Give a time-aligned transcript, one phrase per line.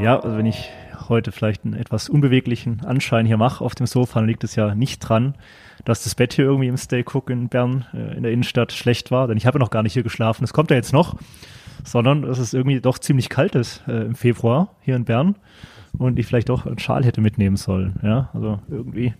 [0.00, 0.70] Ja, also wenn ich
[1.08, 4.74] heute vielleicht einen etwas unbeweglichen Anschein hier mache auf dem Sofa, dann liegt es ja
[4.74, 5.34] nicht dran,
[5.84, 9.10] dass das Bett hier irgendwie im Stay Cook in Bern äh, in der Innenstadt schlecht
[9.10, 10.42] war, denn ich habe ja noch gar nicht hier geschlafen.
[10.42, 11.16] Das kommt ja jetzt noch,
[11.84, 15.36] sondern dass es irgendwie doch ziemlich kalt ist äh, im Februar hier in Bern
[15.98, 18.00] und ich vielleicht doch einen Schal hätte mitnehmen sollen.
[18.02, 19.14] Ja, also irgendwie.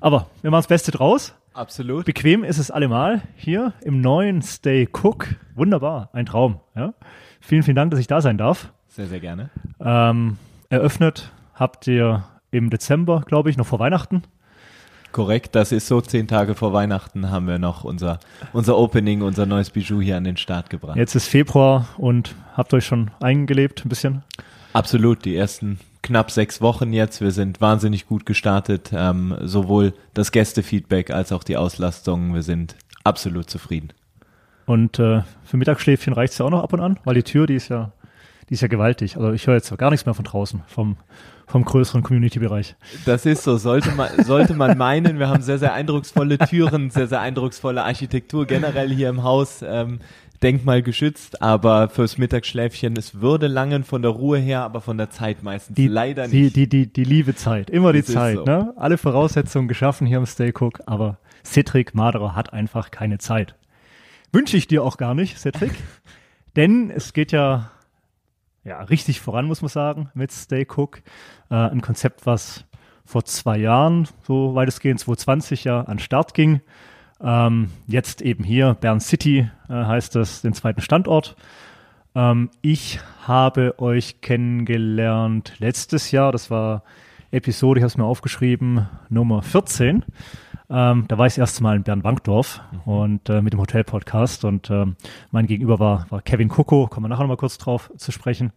[0.00, 1.34] Aber wir machen das Beste draus.
[1.52, 2.06] Absolut.
[2.06, 5.36] Bequem ist es allemal hier im neuen Stay Cook.
[5.54, 6.60] Wunderbar, ein Traum.
[6.74, 6.94] Ja.
[7.40, 8.72] Vielen, vielen Dank, dass ich da sein darf.
[8.94, 9.50] Sehr, sehr gerne.
[9.80, 10.36] Ähm,
[10.68, 12.22] eröffnet habt ihr
[12.52, 14.22] im Dezember, glaube ich, noch vor Weihnachten.
[15.10, 16.00] Korrekt, das ist so.
[16.00, 18.20] Zehn Tage vor Weihnachten haben wir noch unser,
[18.52, 20.96] unser Opening, unser neues Bijou hier an den Start gebracht.
[20.96, 24.22] Jetzt ist Februar und habt euch schon eingelebt ein bisschen?
[24.74, 27.20] Absolut, die ersten knapp sechs Wochen jetzt.
[27.20, 32.32] Wir sind wahnsinnig gut gestartet, ähm, sowohl das Gästefeedback als auch die Auslastung.
[32.32, 33.92] Wir sind absolut zufrieden.
[34.66, 37.48] Und äh, für Mittagsschläfchen reicht es ja auch noch ab und an, weil die Tür,
[37.48, 37.90] die ist ja,
[38.48, 39.16] die ist ja gewaltig.
[39.16, 40.96] Also ich höre jetzt gar nichts mehr von draußen, vom,
[41.46, 42.76] vom größeren Community-Bereich.
[43.04, 45.18] Das ist so, sollte man, sollte man meinen.
[45.18, 49.64] Wir haben sehr, sehr eindrucksvolle Türen, sehr, sehr eindrucksvolle Architektur generell hier im Haus.
[49.66, 50.00] Ähm,
[50.42, 55.08] Denkmal geschützt, aber fürs Mittagsschläfchen, es würde langen von der Ruhe her, aber von der
[55.08, 56.56] Zeit meistens die, leider die, nicht.
[56.56, 58.36] Die, die, die liebe Zeit, immer die Zeit.
[58.36, 58.44] so.
[58.44, 58.74] Ne?
[58.76, 63.54] Alle Voraussetzungen geschaffen hier im Stay Cook, aber Cedric Maderer hat einfach keine Zeit.
[64.32, 65.72] Wünsche ich dir auch gar nicht, Cedric.
[66.56, 67.70] Denn es geht ja,
[68.64, 71.02] ja richtig voran, muss man sagen, mit Stay Cook.
[71.50, 72.64] Äh, ein Konzept, was
[73.04, 76.60] vor zwei Jahren, so weitestgehend 2020 ja an Start ging.
[77.20, 81.36] Ähm, jetzt eben hier, Bern City äh, heißt das, den zweiten Standort.
[82.14, 86.82] Ähm, ich habe euch kennengelernt letztes Jahr, das war
[87.30, 90.04] Episode, ich habe es mir aufgeschrieben, Nummer 14.
[90.70, 94.70] Ähm, da war ich das erste Mal in Bern-Wankdorf und äh, mit dem Hotel-Podcast und
[94.70, 94.96] ähm,
[95.30, 98.52] mein Gegenüber war, war Kevin Koko, kommen wir nachher nochmal kurz drauf zu sprechen.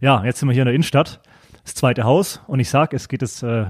[0.00, 1.20] Ja, jetzt sind wir hier in der Innenstadt,
[1.62, 2.42] das zweite Haus.
[2.46, 3.66] Und ich sag, es geht jetzt äh,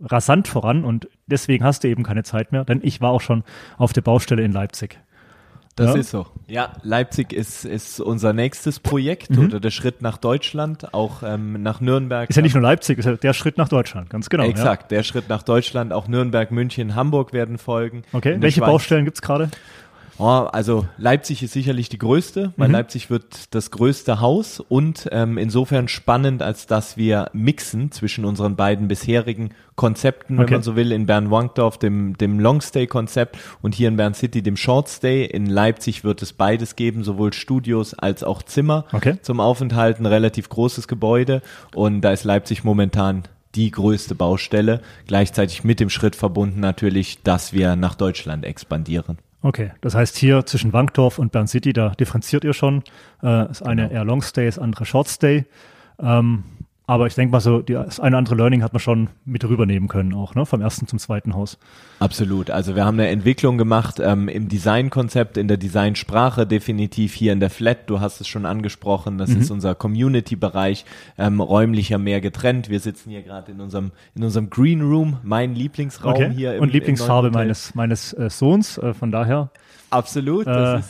[0.00, 0.84] rasant voran.
[0.84, 3.44] Und deswegen hast du eben keine Zeit mehr, denn ich war auch schon
[3.76, 5.00] auf der Baustelle in Leipzig.
[5.78, 6.00] Das Ja.
[6.00, 6.26] ist so.
[6.48, 9.44] Ja, Leipzig ist, ist unser nächstes Projekt Mhm.
[9.46, 12.28] oder der Schritt nach Deutschland, auch ähm, nach Nürnberg.
[12.28, 14.44] Ist ja nicht nur Leipzig, ist ja der Schritt nach Deutschland, ganz genau.
[14.44, 18.02] Exakt, der Schritt nach Deutschland, auch Nürnberg, München, Hamburg werden folgen.
[18.12, 18.18] Ja.
[18.18, 19.50] Okay, In welche Schweiz- Baustellen gibt's gerade?
[20.20, 22.74] Oh, also Leipzig ist sicherlich die größte, weil Mhm.
[22.74, 28.56] Leipzig wird das größte Haus und ähm, insofern spannend, als dass wir mixen zwischen unseren
[28.56, 30.54] beiden bisherigen Konzepten, wenn Okay.
[30.54, 35.24] man so will, in Bern-Wankdorf, dem, dem Longstay-Konzept und hier in Bern City, dem Shortstay.
[35.24, 39.18] In Leipzig wird es beides geben, sowohl Studios als auch Zimmer Okay.
[39.22, 41.42] zum Aufenthalten, relativ großes Gebäude
[41.74, 43.22] und da ist Leipzig momentan
[43.54, 49.18] die größte Baustelle, gleichzeitig mit dem Schritt verbunden natürlich, dass wir nach Deutschland expandieren.
[49.40, 52.78] Okay, das heißt hier zwischen Wankdorf und Bern City, da differenziert ihr schon.
[53.22, 53.94] Äh, das eine Genau.
[53.94, 55.44] eher Longstay, das andere Shortstay.
[56.00, 56.44] Ähm,
[56.88, 60.14] aber ich denke mal so, das eine andere Learning hat man schon mit rübernehmen können
[60.14, 60.46] auch, ne?
[60.46, 61.58] Vom ersten zum zweiten Haus.
[61.98, 62.50] Absolut.
[62.50, 67.40] Also wir haben eine Entwicklung gemacht ähm, im Designkonzept, in der Designsprache definitiv hier in
[67.40, 67.90] der Flat.
[67.90, 69.18] Du hast es schon angesprochen.
[69.18, 70.86] Das ist unser Community-Bereich,
[71.18, 72.70] ähm, räumlicher mehr getrennt.
[72.70, 76.32] Wir sitzen hier gerade in unserem in unserem Green Room, mein Lieblingsraum Okay.
[76.34, 76.54] hier.
[76.54, 79.50] Im, und Lieblingsfarbe meines, meines äh, Sohns, äh, von daher
[79.90, 80.46] Absolut.
[80.46, 80.80] Äh,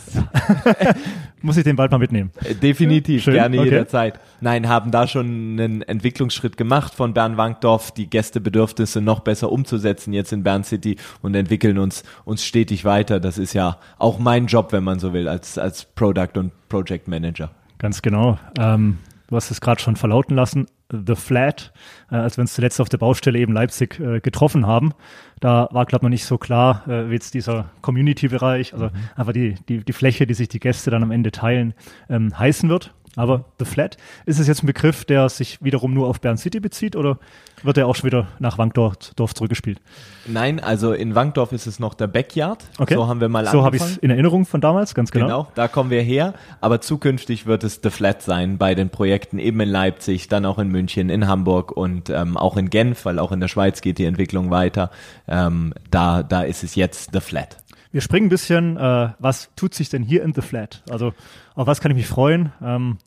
[1.41, 2.31] muss ich den bald mal mitnehmen.
[2.43, 3.69] Äh, Definitiv, Schön, gerne okay.
[3.69, 4.19] jederzeit.
[4.41, 10.13] Nein, haben da schon einen Entwicklungsschritt gemacht von Bern Wankdorf, die Gästebedürfnisse noch besser umzusetzen
[10.13, 13.19] jetzt in Bern City und entwickeln uns, uns stetig weiter.
[13.19, 17.07] Das ist ja auch mein Job, wenn man so will, als, als Product und Project
[17.07, 17.51] Manager.
[17.77, 18.37] Ganz genau.
[18.59, 20.67] Ähm, du hast es gerade schon verlauten lassen.
[20.91, 21.71] The Flat,
[22.11, 24.93] äh, als wir uns zuletzt auf der Baustelle eben Leipzig äh, getroffen haben,
[25.39, 29.33] da war, glaube ich, noch nicht so klar, äh, wie jetzt dieser Community-Bereich, also einfach
[29.33, 31.73] die, die, die Fläche, die sich die Gäste dann am Ende teilen,
[32.09, 32.93] ähm, heißen wird.
[33.19, 36.61] Aber The Flat, ist es jetzt ein Begriff, der sich wiederum nur auf Bern City
[36.61, 37.19] bezieht oder
[37.63, 39.81] wird er auch schon wieder nach Wankdorf Dorf zurückgespielt?
[40.25, 42.63] Nein, also in Wankdorf ist es noch der Backyard.
[42.77, 42.93] Okay.
[42.93, 45.25] So haben wir mal So habe ich es in Erinnerung von damals, ganz genau.
[45.25, 46.33] Genau, da kommen wir her.
[46.61, 50.57] Aber zukünftig wird es The Flat sein bei den Projekten eben in Leipzig, dann auch
[50.57, 53.97] in München, in Hamburg und ähm, auch in Genf, weil auch in der Schweiz geht
[53.97, 54.91] die Entwicklung weiter.
[55.27, 57.57] Ähm, da, da ist es jetzt The Flat.
[57.91, 60.83] Wir springen ein bisschen, äh, was tut sich denn hier in The Flat?
[60.89, 61.13] Also
[61.55, 62.97] auf was kann ich mich freuen, ähm,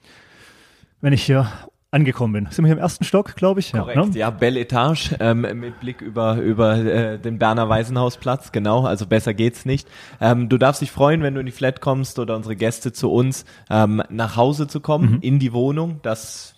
[1.01, 1.47] wenn ich hier
[1.93, 2.47] angekommen bin?
[2.51, 3.73] Sind wir hier im ersten Stock, glaube ich?
[3.73, 4.19] Korrekt, Ja, ne?
[4.19, 9.35] ja, Belle Etage ähm, mit Blick über über äh, den Berner Waisenhausplatz, genau, also besser
[9.35, 9.87] geht's nicht.
[10.21, 13.13] Ähm, du darfst dich freuen, wenn du in die Flat kommst oder unsere Gäste zu
[13.13, 16.01] uns ähm, nach Hause zu kommen, in die Wohnung.
[16.03, 16.52] Das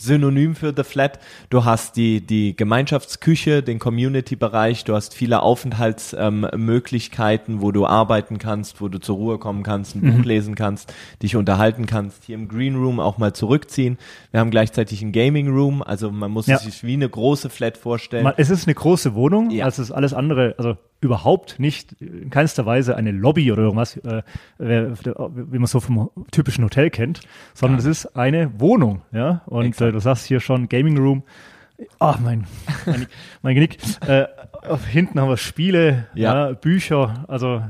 [0.00, 1.18] Synonym für The Flat.
[1.48, 8.38] Du hast die, die Gemeinschaftsküche, den Community-Bereich, du hast viele Aufenthaltsmöglichkeiten, ähm, wo du arbeiten
[8.38, 10.18] kannst, wo du zur Ruhe kommen kannst, ein mhm.
[10.18, 13.98] Buch lesen kannst, dich unterhalten kannst, hier im Green Room auch mal zurückziehen.
[14.30, 16.58] Wir haben gleichzeitig einen Gaming Room, also man muss ja.
[16.58, 18.32] sich wie eine große Flat vorstellen.
[18.36, 19.66] Es ist eine große Wohnung, ja.
[19.66, 24.22] also ist alles andere, also überhaupt nicht in keinster Weise eine Lobby oder irgendwas, äh,
[24.58, 27.20] wie man so vom typischen Hotel kennt,
[27.54, 27.90] sondern ja.
[27.90, 29.42] es ist eine Wohnung, ja.
[29.46, 31.22] Und äh, du sagst hier schon Gaming Room.
[31.98, 32.46] Ach, mein,
[32.86, 33.06] mein,
[33.42, 33.78] mein Genick.
[34.06, 34.26] Äh,
[34.90, 36.48] hinten haben wir Spiele, ja.
[36.48, 36.52] ja.
[36.52, 37.62] Bücher, also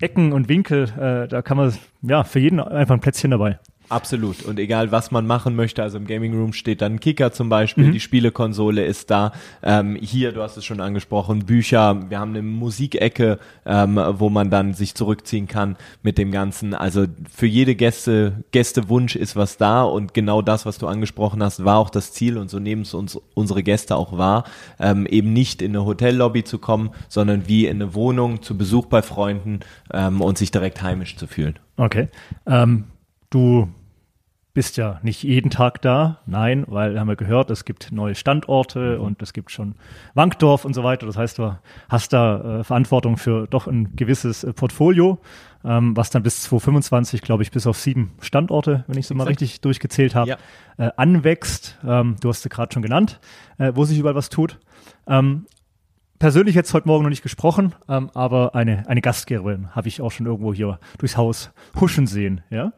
[0.00, 0.84] Ecken und Winkel.
[0.84, 3.58] Äh, da kann man ja für jeden einfach ein Plätzchen dabei.
[3.90, 4.44] Absolut.
[4.44, 7.48] Und egal, was man machen möchte, also im Gaming Room steht dann ein Kicker zum
[7.48, 7.92] Beispiel, mhm.
[7.92, 9.32] die Spielekonsole ist da.
[9.64, 12.08] Ähm, hier, du hast es schon angesprochen, Bücher.
[12.08, 16.72] Wir haben eine Musikecke, ähm, wo man dann sich zurückziehen kann mit dem Ganzen.
[16.72, 21.64] Also für jede Gäste, Gästewunsch ist was da und genau das, was du angesprochen hast,
[21.64, 24.44] war auch das Ziel und so nehmen es uns unsere Gäste auch wahr,
[24.78, 28.86] ähm, eben nicht in eine Hotellobby zu kommen, sondern wie in eine Wohnung zu Besuch
[28.86, 29.60] bei Freunden
[29.92, 31.58] ähm, und sich direkt heimisch zu fühlen.
[31.76, 32.06] Okay.
[32.46, 32.84] Ähm,
[33.30, 33.68] du
[34.52, 36.18] bist ja nicht jeden Tag da.
[36.26, 39.04] Nein, weil haben wir gehört, es gibt neue Standorte mhm.
[39.04, 39.74] und es gibt schon
[40.14, 41.06] Wankdorf und so weiter.
[41.06, 41.56] Das heißt, du
[41.88, 45.18] hast da äh, Verantwortung für doch ein gewisses äh, Portfolio,
[45.64, 49.26] ähm, was dann bis 2025, glaube ich, bis auf sieben Standorte, wenn ich es mal
[49.26, 50.38] richtig durchgezählt habe, ja.
[50.78, 51.78] äh, anwächst.
[51.86, 53.20] Ähm, du hast es gerade schon genannt,
[53.58, 54.58] äh, wo sich überall was tut.
[55.06, 55.46] Ähm,
[56.20, 60.12] persönlich jetzt heute Morgen noch nicht gesprochen, ähm, aber eine, eine Gastgeberin habe ich auch
[60.12, 61.50] schon irgendwo hier durchs Haus
[61.80, 62.42] huschen sehen.
[62.50, 62.72] Ja?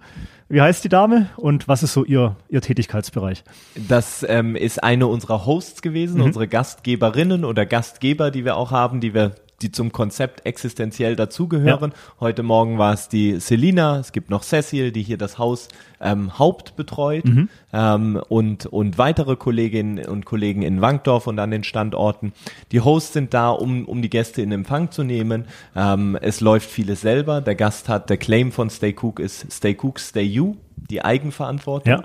[0.49, 3.45] Wie heißt die Dame und was ist so ihr, ihr Tätigkeitsbereich?
[3.75, 6.27] Das ähm, ist eine unserer Hosts gewesen, mhm.
[6.27, 11.91] unsere Gastgeberinnen oder Gastgeber, die wir auch haben, die wir die zum Konzept existenziell dazugehören.
[11.91, 12.21] Ja.
[12.21, 15.69] Heute Morgen war es die Selina, es gibt noch Cecil, die hier das Haus
[16.01, 17.49] ähm, Haupt betreut mhm.
[17.73, 22.33] ähm, und, und weitere Kolleginnen und Kollegen in Wankdorf und an den Standorten.
[22.73, 25.45] Die Hosts sind da, um, um die Gäste in Empfang zu nehmen.
[25.77, 27.41] Ähm, es läuft vieles selber.
[27.41, 31.93] Der Gast hat, der Claim von Stay Cook ist Stay Cook, Stay You, die Eigenverantwortung.
[31.93, 32.05] Ja.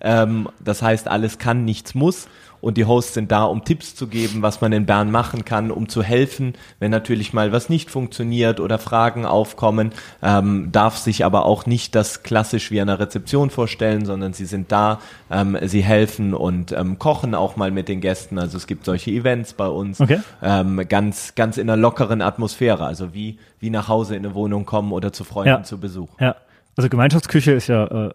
[0.00, 2.28] Ähm, das heißt, alles kann, nichts muss
[2.60, 5.70] und die Hosts sind da, um Tipps zu geben, was man in Bern machen kann,
[5.70, 11.24] um zu helfen, wenn natürlich mal was nicht funktioniert oder Fragen aufkommen, ähm, darf sich
[11.24, 15.00] aber auch nicht das klassisch wie einer Rezeption vorstellen, sondern sie sind da,
[15.30, 18.38] ähm, sie helfen und ähm, kochen auch mal mit den Gästen.
[18.38, 20.20] Also es gibt solche Events bei uns, okay.
[20.42, 24.64] ähm, ganz ganz in einer lockeren Atmosphäre, also wie wie nach Hause in eine Wohnung
[24.64, 25.62] kommen oder zu Freunden ja.
[25.62, 26.08] zu Besuch.
[26.20, 26.36] Ja.
[26.78, 28.10] Also Gemeinschaftsküche ist ja, äh,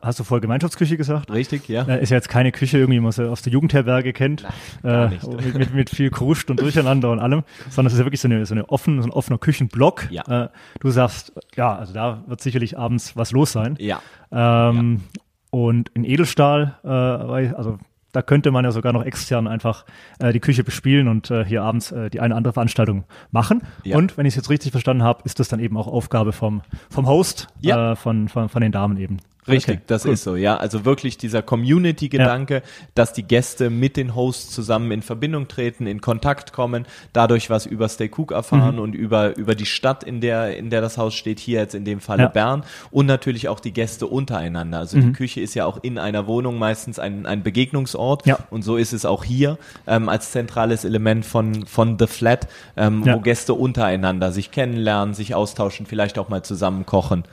[0.00, 1.32] hast du voll Gemeinschaftsküche gesagt?
[1.32, 1.82] Richtig, ja.
[1.82, 4.46] Äh, ist ja jetzt keine Küche irgendwie, wie man sie aus der Jugendherberge kennt,
[4.84, 8.06] Nein, äh, mit, mit, mit, viel Kruscht und Durcheinander und allem, sondern es ist ja
[8.06, 10.12] wirklich so eine, so eine offen, so ein offener Küchenblock.
[10.12, 10.44] Ja.
[10.44, 13.74] Äh, du sagst, ja, also da wird sicherlich abends was los sein.
[13.80, 14.00] Ja.
[14.30, 15.20] Ähm, ja.
[15.50, 17.80] Und in Edelstahl, äh, also
[18.14, 19.84] da könnte man ja sogar noch extern einfach
[20.20, 23.62] äh, die Küche bespielen und äh, hier abends äh, die eine andere Veranstaltung machen.
[23.82, 23.96] Ja.
[23.96, 26.62] Und wenn ich es jetzt richtig verstanden habe, ist das dann eben auch Aufgabe vom,
[26.90, 27.92] vom Host, ja.
[27.92, 29.18] äh, von, von, von den Damen eben.
[29.46, 30.12] Richtig, okay, das cool.
[30.12, 30.56] ist so, ja.
[30.56, 32.62] Also wirklich dieser Community-Gedanke, ja.
[32.94, 37.66] dass die Gäste mit den Hosts zusammen in Verbindung treten, in Kontakt kommen, dadurch was
[37.66, 38.82] über Stay Cook erfahren mhm.
[38.82, 41.84] und über, über die Stadt, in der, in der das Haus steht, hier jetzt in
[41.84, 42.28] dem Falle ja.
[42.28, 44.78] Bern und natürlich auch die Gäste untereinander.
[44.78, 45.08] Also mhm.
[45.08, 48.38] die Küche ist ja auch in einer Wohnung meistens ein, ein Begegnungsort ja.
[48.50, 53.04] und so ist es auch hier ähm, als zentrales Element von, von The Flat, ähm,
[53.04, 57.24] wo Gäste untereinander sich kennenlernen, sich austauschen, vielleicht auch mal zusammen kochen.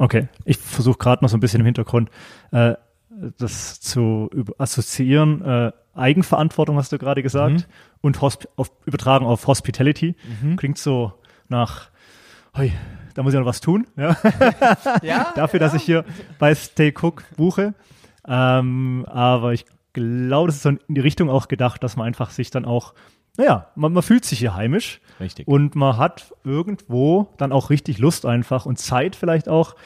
[0.00, 2.08] Okay, ich versuche gerade noch so ein bisschen im Hintergrund
[2.52, 2.72] äh,
[3.36, 5.44] das zu assoziieren.
[5.44, 7.64] Äh, Eigenverantwortung hast du gerade gesagt mhm.
[8.00, 10.16] und Hosp auf, übertragen auf Hospitality.
[10.42, 10.56] Mhm.
[10.56, 11.12] Klingt so
[11.48, 11.90] nach,
[12.56, 12.72] hoi,
[13.12, 13.86] da muss ich noch was tun.
[13.98, 14.16] Ja?
[15.02, 15.66] ja Dafür, ja.
[15.66, 16.06] dass ich hier
[16.38, 17.74] bei Stay Cook buche.
[18.26, 22.30] Ähm, aber ich glaube, das ist so in die Richtung auch gedacht, dass man einfach
[22.30, 22.94] sich dann auch
[23.36, 25.00] naja, man, man fühlt sich hier heimisch.
[25.18, 25.46] Richtig.
[25.46, 29.76] Und man hat irgendwo dann auch richtig Lust einfach und Zeit vielleicht auch,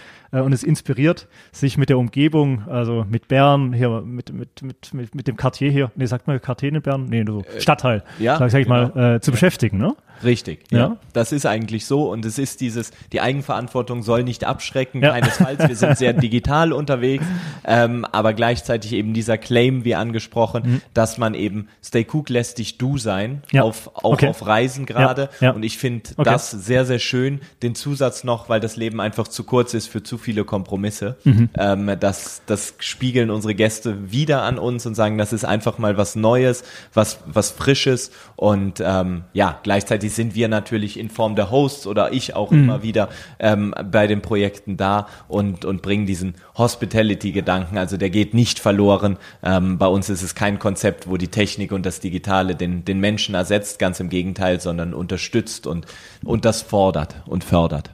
[0.40, 5.14] und es inspiriert, sich mit der Umgebung, also mit Bern, hier, mit, mit, mit, mit,
[5.14, 7.06] mit dem Quartier hier, nee, sagt man Quartier in Bern?
[7.06, 8.88] Nee, so äh, Stadtteil, ja, sag, sag ich genau.
[8.94, 9.32] mal, äh, zu ja.
[9.32, 9.94] beschäftigen, ne?
[10.22, 10.78] Richtig, ja.
[10.78, 10.96] ja.
[11.12, 15.10] Das ist eigentlich so und es ist dieses, die Eigenverantwortung soll nicht abschrecken, ja.
[15.10, 15.68] keinesfalls.
[15.68, 17.24] Wir sind sehr digital unterwegs,
[17.64, 20.82] ähm, aber gleichzeitig eben dieser Claim, wie angesprochen, mhm.
[20.94, 23.62] dass man eben Stay Cook lässt dich du sein Ja.
[23.62, 24.28] auf, auch Okay.
[24.28, 25.28] auf Reisen gerade.
[25.40, 26.30] Und ich finde Okay.
[26.30, 27.40] das sehr, sehr schön.
[27.62, 31.16] Den Zusatz noch, weil das Leben einfach zu kurz ist für zu viele Kompromisse.
[31.24, 31.50] Mhm.
[31.56, 35.98] Ähm, das, das spiegeln unsere Gäste wieder an uns und sagen, das ist einfach mal
[35.98, 36.64] was Neues,
[36.94, 38.10] was, was Frisches.
[38.36, 42.64] Und ähm, ja, gleichzeitig sind wir natürlich in Form der Hosts oder ich auch Mhm.
[42.64, 47.78] immer wieder ähm, bei den Projekten da und, und bringen diesen Hospitality-Gedanken.
[47.78, 49.18] Also der geht nicht verloren.
[49.42, 53.00] Ähm, bei uns ist es kein Konzept, wo die Technik und das Digitale den, den
[53.00, 55.86] Menschen ersetzt, ganz im Gegenteil, sondern unterstützt und,
[56.24, 57.93] und das fordert und fördert.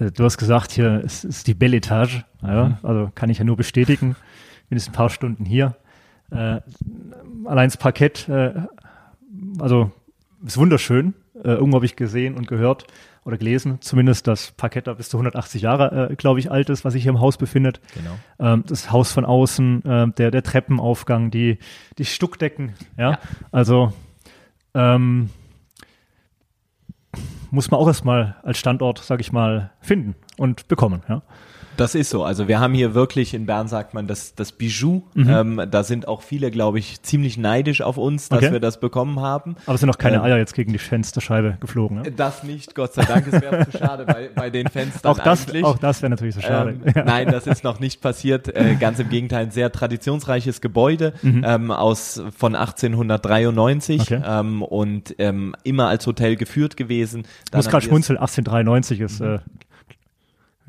[0.00, 2.24] Äh, Du hast gesagt, hier ist, ist die Belle Etage.
[2.42, 2.76] Ja, Mhm.
[2.82, 4.16] Also kann ich ja nur bestätigen.
[4.70, 5.76] Jetzt ein paar Stunden hier.
[6.30, 6.60] Äh,
[7.44, 8.54] allein das Parkett, äh,
[9.58, 9.90] also
[10.44, 11.14] ist wunderschön.
[11.34, 12.86] Äh, irgendwo habe ich gesehen und gehört
[13.24, 16.84] oder gelesen, zumindest das Parkett da bis zu 180 Jahre, äh, glaube ich, alt ist,
[16.84, 17.80] was sich hier im Haus befindet.
[17.94, 18.18] Genau.
[18.38, 21.58] Ähm, das Haus von außen, äh, der, der Treppenaufgang, die,
[21.98, 23.12] die Stuckdecken, ja.
[23.12, 23.18] Ja.
[23.52, 23.92] Also
[24.74, 25.30] ähm,
[27.50, 31.22] muss man auch erstmal als Standort, sage ich mal, finden und bekommen, ja.
[31.80, 32.24] Das ist so.
[32.24, 35.02] Also wir haben hier wirklich, in Bern sagt man, das, das Bijou.
[35.14, 35.28] Mhm.
[35.30, 38.52] Ähm, da sind auch viele, glaube ich, ziemlich neidisch auf uns, dass Okay.
[38.52, 39.56] wir das bekommen haben.
[39.66, 42.04] Aber es sind noch keine Ähm, Eier jetzt gegen die Fensterscheibe geflogen.
[42.04, 42.10] Ja?
[42.10, 43.26] Das nicht, Gott sei Dank.
[43.26, 45.64] Es wäre zu schade bei, bei den Fenstern Auch das, eigentlich.
[45.64, 46.76] auch das wäre natürlich so schade.
[46.84, 48.48] Ähm, nein, das ist noch nicht passiert.
[48.54, 54.16] Äh, ganz im Gegenteil, ein sehr traditionsreiches Gebäude ähm, aus von 1893 Mhm.
[54.16, 54.22] Okay.
[54.26, 57.24] ähm, und ähm, immer als Hotel geführt gewesen.
[57.48, 59.38] Ich muss gerade schmunzeln, 1893 ist, äh,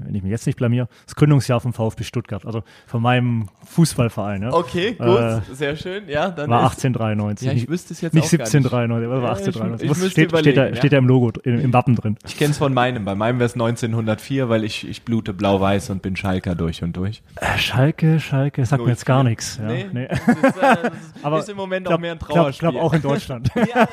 [0.06, 4.44] wenn ich mich jetzt nicht blamier, das Gründungsjahr vom VfB Stuttgart, also von meinem Fußballverein.
[4.44, 4.54] Ja?
[4.54, 6.08] Okay, gut, Äh, sehr schön.
[6.08, 7.46] Ja, dann War ist, 1893.
[7.48, 8.42] Ja, ich nicht wüsste es jetzt nicht nicht.
[8.42, 9.92] 1793, aber war Ja, ich- 1893.
[10.08, 12.18] ich steht, steht, da, steht da im Logo, im, im Wappen drin.
[12.26, 13.06] Ich kenne es von meinem.
[13.06, 16.96] Bei meinem wäre es 1904, weil ich, ich blute blau-weiß und bin Schalker durch und
[16.98, 17.22] durch.
[17.36, 19.30] Äh, Schalke, Schalke, sagt mir jetzt gar 04.
[19.30, 19.58] nichts.
[19.62, 20.08] Ja, Nee, nee.
[20.08, 20.92] Das ist, äh, das
[21.24, 22.70] Aber ist im Moment glaub, auch mehr ein Trauerspiel.
[22.70, 23.50] glaub auch in Deutschland.
[23.56, 23.88] ja,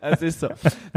[0.00, 0.48] das ist, ist so.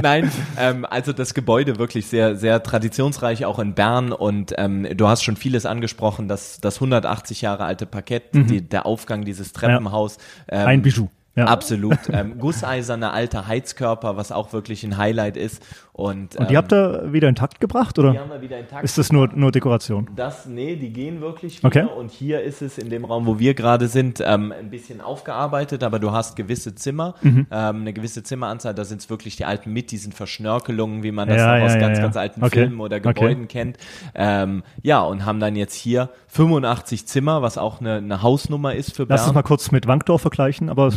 [0.01, 4.13] Nein, ähm, also das Gebäude wirklich sehr, sehr traditionsreich, auch in Bern.
[4.19, 8.85] Und ähm, du hast schon vieles angesprochen, dass das 180 Jahre alte Parkett, die, der
[8.85, 10.17] Aufgang dieses Treppenhaus.
[10.49, 11.09] Ähm, Ein Bijou.
[11.37, 11.45] Ja.
[11.45, 11.99] Absolut.
[12.11, 15.63] Ähm, gusseiserner alter Heizkörper, was auch wirklich ein Highlight ist.
[15.97, 18.11] Und, Und die ähm, habt ihr wieder intakt gebracht, oder?
[18.11, 18.83] die haben wir wieder intakt.
[18.83, 20.07] Ist das nur, nur Dekoration?
[20.15, 21.67] Das, nee, die gehen wirklich wieder.
[21.67, 21.87] Okay.
[21.97, 25.83] Und hier ist es in dem Raum, wo wir gerade sind, ähm, ein bisschen aufgearbeitet,
[25.83, 27.47] aber du hast gewisse Zimmer, Mhm.
[27.49, 31.27] ähm, eine gewisse Zimmeranzahl, da sind es wirklich die alten mit diesen Verschnörkelungen, wie man
[31.27, 32.21] das Ja, auch aus ja, ganz, ja, ganz ja.
[32.21, 32.59] alten Okay.
[32.59, 33.13] Filmen oder Okay.
[33.13, 33.77] Gebäuden kennt.
[34.13, 38.95] Ähm, ja, und haben dann jetzt hier 85 Zimmer, was auch eine, eine Hausnummer ist
[38.95, 39.35] für Lass uns Bern.
[39.35, 40.91] mal kurz mit Wankdorf vergleichen, aber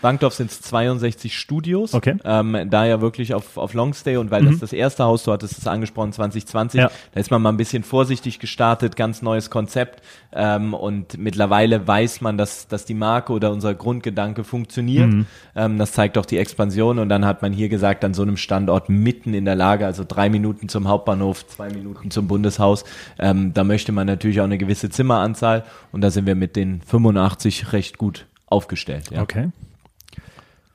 [0.00, 1.92] Bankdorf sind es 62 Studios.
[1.92, 2.16] Okay.
[2.24, 5.58] Ähm, da ja wirklich auf, auf Longstay und weil das das erste Haus, du hattest
[5.58, 6.90] es angesprochen, 2020, Ja.
[7.12, 10.02] da ist man mal ein bisschen vorsichtig gestartet, ganz neues Konzept.
[10.32, 15.26] Ähm, und mittlerweile weiß man, dass, dass die Marke oder unser Grundgedanke funktioniert.
[15.56, 16.98] Ähm, das zeigt auch die Expansion.
[16.98, 20.04] Und dann hat man hier gesagt, an so einem Standort mitten in der Lage, also
[20.06, 22.84] drei Minuten zum Hauptbahnhof, zwei Minuten zum Bundeshaus,
[23.18, 25.64] ähm, da möchte man natürlich auch eine gewisse Zimmeranzahl.
[25.92, 29.10] Und da sind wir mit den 85 recht gut aufgestellt.
[29.10, 29.22] Ja.
[29.22, 29.50] Okay.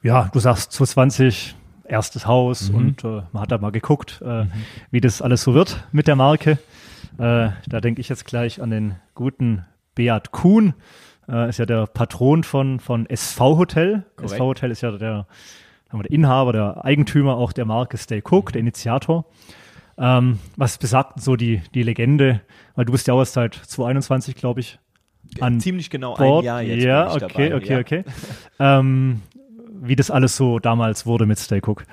[0.02, 1.56] Ja, du sagst 2020
[1.94, 2.76] erstes Haus Mhm.
[2.76, 4.46] und äh, man hat da mal geguckt, äh,
[4.92, 6.58] wie das alles so wird mit der Marke.
[7.18, 10.74] Äh, da denke ich jetzt gleich an den guten Beat Kuhn.
[11.30, 14.04] Äh, ist ja der Patron von, von SV Hotel.
[14.16, 14.34] Korrekt.
[14.34, 15.28] SV Hotel ist ja der,
[15.94, 19.26] der Inhaber, der Eigentümer auch der Marke Stay Cook, der Initiator.
[19.98, 22.42] Ähm, was besagt so die, die Legende?
[22.76, 24.80] Weil du bist ja auch erst seit 2021, glaube ich,
[25.40, 26.42] an Ziemlich genau Bord.
[26.44, 27.56] ein Jahr jetzt ja, okay, dabei.
[27.56, 27.80] okay, ja.
[27.80, 28.04] okay.
[28.60, 29.22] ähm,
[29.86, 31.84] wie das alles so damals wurde mit Stay Cook.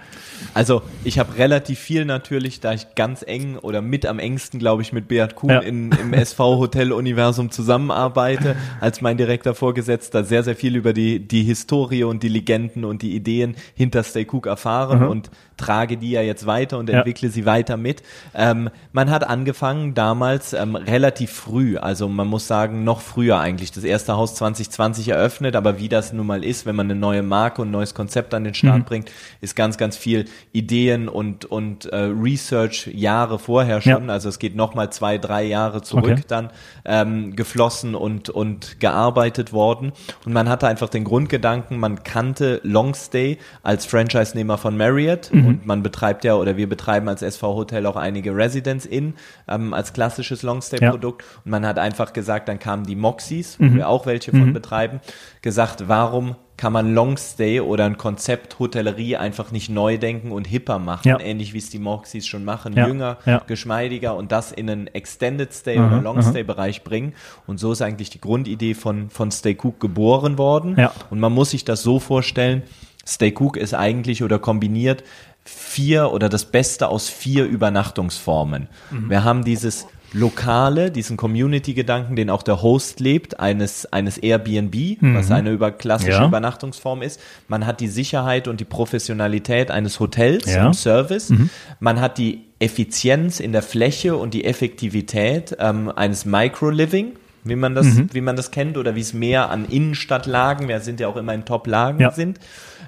[0.55, 4.83] Also ich habe relativ viel natürlich, da ich ganz eng oder mit am engsten, glaube
[4.83, 5.59] ich, mit Beat Kuhn Ja.
[5.61, 12.05] in, im SV-Hotel-Universum zusammenarbeite, als mein direkter Vorgesetzter sehr, sehr viel über die, die Historie
[12.05, 15.09] und die Legenden und die Ideen hinter Stay Cook erfahren Mhm.
[15.09, 16.99] und trage die ja jetzt weiter und Ja.
[16.99, 18.03] entwickle sie weiter mit.
[18.35, 23.71] Ähm, man hat angefangen damals ähm, relativ früh, also man muss sagen, noch früher eigentlich,
[23.73, 27.23] das erste Haus 2020 eröffnet, aber wie das nun mal ist, wenn man eine neue
[27.23, 28.85] Marke und ein neues Konzept an den Start Mhm.
[28.85, 29.11] bringt,
[29.41, 34.13] ist ganz, ganz viel Ideen und, und äh, Research Jahre vorher schon, Ja.
[34.13, 36.23] also es geht nochmal zwei, drei Jahre zurück Okay.
[36.29, 36.51] dann
[36.85, 39.93] ähm, geflossen und, und gearbeitet worden
[40.27, 45.47] und man hatte einfach den Grundgedanken, man kannte Longstay als Franchise-Nehmer von Marriott Mhm.
[45.47, 49.15] und man betreibt ja oder wir betreiben als SV Hotel auch einige Residence Inn
[49.49, 53.89] ähm, als klassisches Longstay-Produkt und man hat einfach gesagt, dann kamen die Moxies, wo wir
[53.89, 55.01] auch welche von betreiben,
[55.43, 60.79] gesagt, warum kann man Longstay oder ein Konzept Hotellerie einfach nicht neu denken und hipper
[60.79, 61.19] machen, Ja.
[61.19, 63.43] ähnlich wie es die Moxies schon machen, Ja, jünger, ja.
[63.47, 67.15] geschmeidiger und das in einen Extended Stay Aha, oder Long Stay Bereich bringen.
[67.47, 70.77] Und so ist eigentlich die Grundidee von, von Stay Cook geboren worden.
[71.09, 72.63] Und man muss sich das so vorstellen,
[73.07, 75.03] Stay Cook ist eigentlich oder kombiniert
[75.45, 78.69] vier oder das Beste aus vier Übernachtungsformen.
[78.91, 79.09] Mhm.
[79.09, 85.15] Wir haben dieses lokale, diesen Community-Gedanken, den auch der Host lebt, eines, eines Airbnb, mhm.
[85.15, 86.27] was eine über klassische ja.
[86.27, 87.21] Übernachtungsform ist.
[87.49, 90.67] Man hat die Sicherheit und die Professionalität eines Hotels ja.
[90.67, 91.31] und Service.
[91.31, 91.51] Mhm.
[91.79, 97.13] Man hat die Effizienz in der Fläche und die Effektivität ähm, eines Micro-Living
[97.43, 98.11] wie man das, mhm.
[98.13, 101.33] wie man das kennt, oder wie es mehr an Innenstadtlagen, wir sind ja auch immer
[101.33, 102.11] in Top-Lagen ja.
[102.11, 102.39] sind.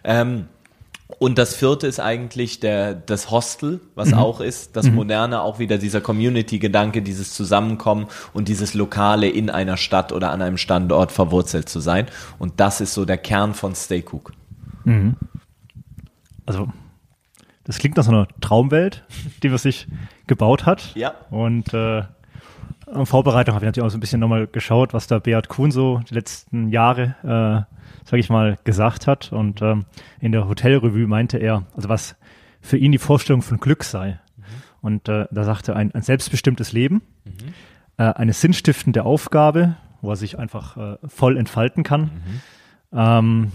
[0.05, 0.47] Ähm,
[1.19, 4.19] und das vierte ist eigentlich der, das Hostel, was mhm.
[4.19, 4.97] auch ist, das mhm.
[4.97, 10.43] Moderne, auch wieder dieser Community-Gedanke, dieses Zusammenkommen und dieses Lokale in einer Stadt oder an
[10.43, 12.07] einem Standort verwurzelt zu sein.
[12.39, 14.33] Und das ist so der Kern von Stay Cook.
[14.85, 15.17] Mhm.
[16.47, 16.69] Also,
[17.65, 19.05] das klingt nach so einer Traumwelt,
[19.43, 19.87] die man sich
[20.27, 20.95] gebaut hat.
[20.95, 21.15] Ja.
[21.31, 22.03] Und äh,
[22.95, 25.71] in Vorbereitung habe ich natürlich auch so ein bisschen nochmal geschaut, was da Beat Kuhn
[25.71, 27.73] so die letzten Jahre äh,
[28.05, 29.33] sage ich mal, gesagt hat.
[29.33, 29.85] Und ähm,
[30.21, 32.17] in der Hotelrevue meinte er, also was
[32.61, 34.21] für ihn die Vorstellung von Glück sei.
[34.37, 34.45] Mhm.
[34.81, 37.55] Und äh, da sagte er, ein, ein selbstbestimmtes Leben, mhm.
[37.99, 42.41] äh, eine sinnstiftende Aufgabe, wo er sich einfach äh, voll entfalten kann, mhm.
[42.93, 43.53] ähm,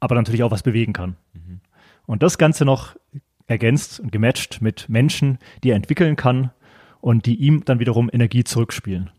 [0.00, 1.16] aber natürlich auch was bewegen kann.
[1.32, 1.60] Mhm.
[2.06, 2.96] Und das Ganze noch
[3.46, 6.50] ergänzt und gematcht mit Menschen, die er entwickeln kann
[7.00, 9.10] und die ihm dann wiederum Energie zurückspielen.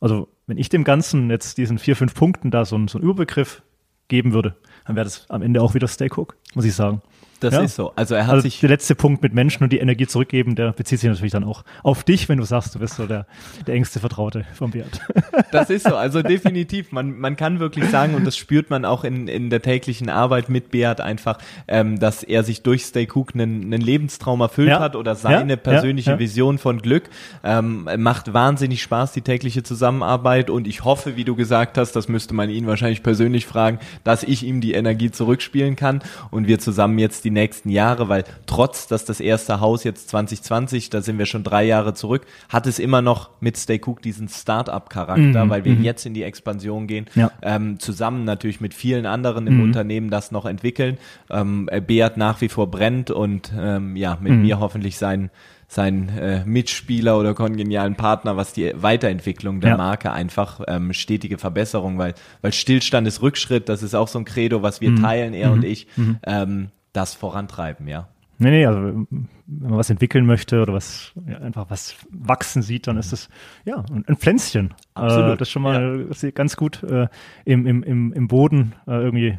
[0.00, 3.62] Also wenn ich dem Ganzen jetzt diesen vier, fünf Punkten da so, so einen Überbegriff
[4.08, 7.02] geben würde, dann wäre das am Ende auch wieder Stay Cook, muss ich sagen.
[7.40, 7.62] Das ja?
[7.62, 7.92] ist so.
[7.96, 8.60] Also er hat also sich.
[8.60, 11.64] Der letzte Punkt mit Menschen und die Energie zurückgeben, der bezieht sich natürlich dann auch
[11.82, 13.26] auf dich, wenn du sagst, du bist so der,
[13.66, 15.00] der engste Vertraute von Beat.
[15.52, 15.96] Das ist so.
[15.96, 16.92] Also definitiv.
[16.92, 20.48] Man, man kann wirklich sagen, und das spürt man auch in, in der täglichen Arbeit
[20.48, 21.38] mit Beat einfach,
[21.68, 24.80] ähm, dass er sich durch Stay Cook einen, einen Lebenstraum erfüllt ja.
[24.80, 25.56] hat oder seine ja.
[25.56, 27.04] persönliche Vision von Glück.
[27.44, 30.50] Ähm, macht wahnsinnig Spaß, die tägliche Zusammenarbeit.
[30.50, 34.22] Und ich hoffe, wie du gesagt hast, das müsste man ihn wahrscheinlich persönlich fragen, dass
[34.22, 38.86] ich ihm die Energie zurückspielen kann und wir zusammen jetzt die nächsten Jahre, weil trotz,
[38.86, 42.78] dass das erste Haus jetzt 2020, da sind wir schon drei Jahre zurück, hat es
[42.78, 45.82] immer noch mit Stay Cook diesen Start-up-Charakter, mhm, weil wir mhm.
[45.82, 47.32] jetzt in die Expansion gehen, ja.
[47.42, 49.64] ähm, zusammen natürlich mit vielen anderen im mhm.
[49.64, 50.98] Unternehmen das noch entwickeln.
[51.28, 54.42] Ähm, Beat nach wie vor brennt und ähm, ja, mit mhm.
[54.42, 55.30] mir hoffentlich sein
[55.68, 59.76] sein äh, Mitspieler oder kongenialen Partner, was die Weiterentwicklung der ja.
[59.76, 64.24] Marke einfach ähm, stetige Verbesserung, weil weil Stillstand ist Rückschritt, das ist auch so ein
[64.24, 65.02] Credo, was wir mhm.
[65.02, 65.54] teilen, er mhm.
[65.54, 65.88] und ich.
[65.96, 66.18] Mhm.
[66.24, 68.08] Ähm, das vorantreiben, ja.
[68.38, 72.86] Nee, nee, also wenn man was entwickeln möchte oder was ja, einfach was wachsen sieht,
[72.86, 73.30] dann ist es
[73.64, 74.74] ja ein Pflänzchen.
[74.94, 75.34] Absolut.
[75.34, 76.30] Äh, das schon mal ja.
[76.32, 77.08] ganz gut äh,
[77.44, 79.38] im, im, im, Boden äh, irgendwie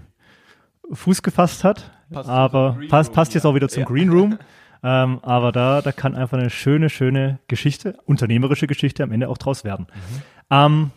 [0.91, 1.91] Fuß gefasst hat.
[2.11, 3.87] Passt aber passt, passt jetzt auch wieder zum ja.
[3.87, 4.39] Green Room.
[4.83, 9.37] ähm, aber da, da kann einfach eine schöne, schöne Geschichte, unternehmerische Geschichte am Ende auch
[9.37, 9.87] draus werden.
[9.89, 10.21] Mhm.
[10.49, 10.91] Ähm,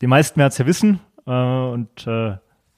[0.00, 2.32] die meisten werden es ja wissen äh, und äh,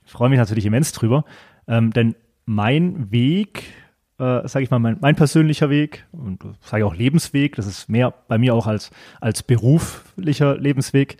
[0.04, 1.24] ich freue mich natürlich immens drüber,
[1.66, 2.14] ähm, denn
[2.50, 3.72] mein Weg,
[4.18, 8.12] äh, sage ich mal, mein, mein, persönlicher Weg und sage auch Lebensweg, das ist mehr
[8.26, 11.16] bei mir auch als, als beruflicher Lebensweg,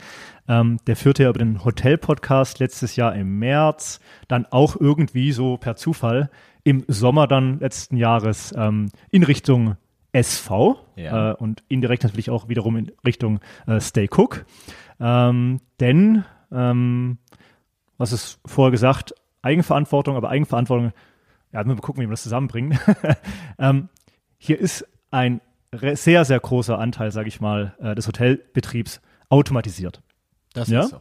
[0.49, 5.57] ähm, der führte ja über den Hotel-Podcast letztes Jahr im März, dann auch irgendwie so
[5.57, 6.31] per Zufall
[6.65, 9.77] im Sommer dann letzten Jahres ähm, in Richtung
[10.11, 11.31] SV ja.
[11.31, 13.39] äh, und indirekt natürlich auch wiederum in Richtung
[13.69, 14.47] äh, Stay Cook.
[14.99, 17.19] Ähm, denn, ähm,
[17.99, 20.93] was ist vorher gesagt, Eigenverantwortung, aber Eigenverantwortung
[21.53, 22.79] ja, müssen wir gucken, wie wir das zusammenbringen.
[23.59, 23.89] ähm,
[24.39, 25.41] hier ist ein
[25.95, 30.03] sehr, sehr großer Anteil, sage ich mal, äh, des Hotelbetriebs automatisiert.
[30.53, 30.81] Das ja?
[30.81, 31.01] ist so.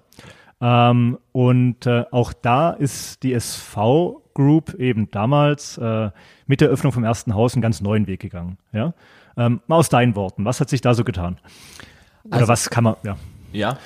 [0.62, 6.12] Ähm, und äh, auch da ist die SV Group eben damals äh,
[6.48, 8.58] mit der Öffnung vom ersten Haus einen ganz neuen Weg gegangen.
[8.72, 8.94] Ja?
[9.38, 11.38] Ähm, mal aus deinen Worten, was hat sich da so getan?
[12.26, 13.18] Oder also, was kann man, ja.
[13.52, 13.78] Ja,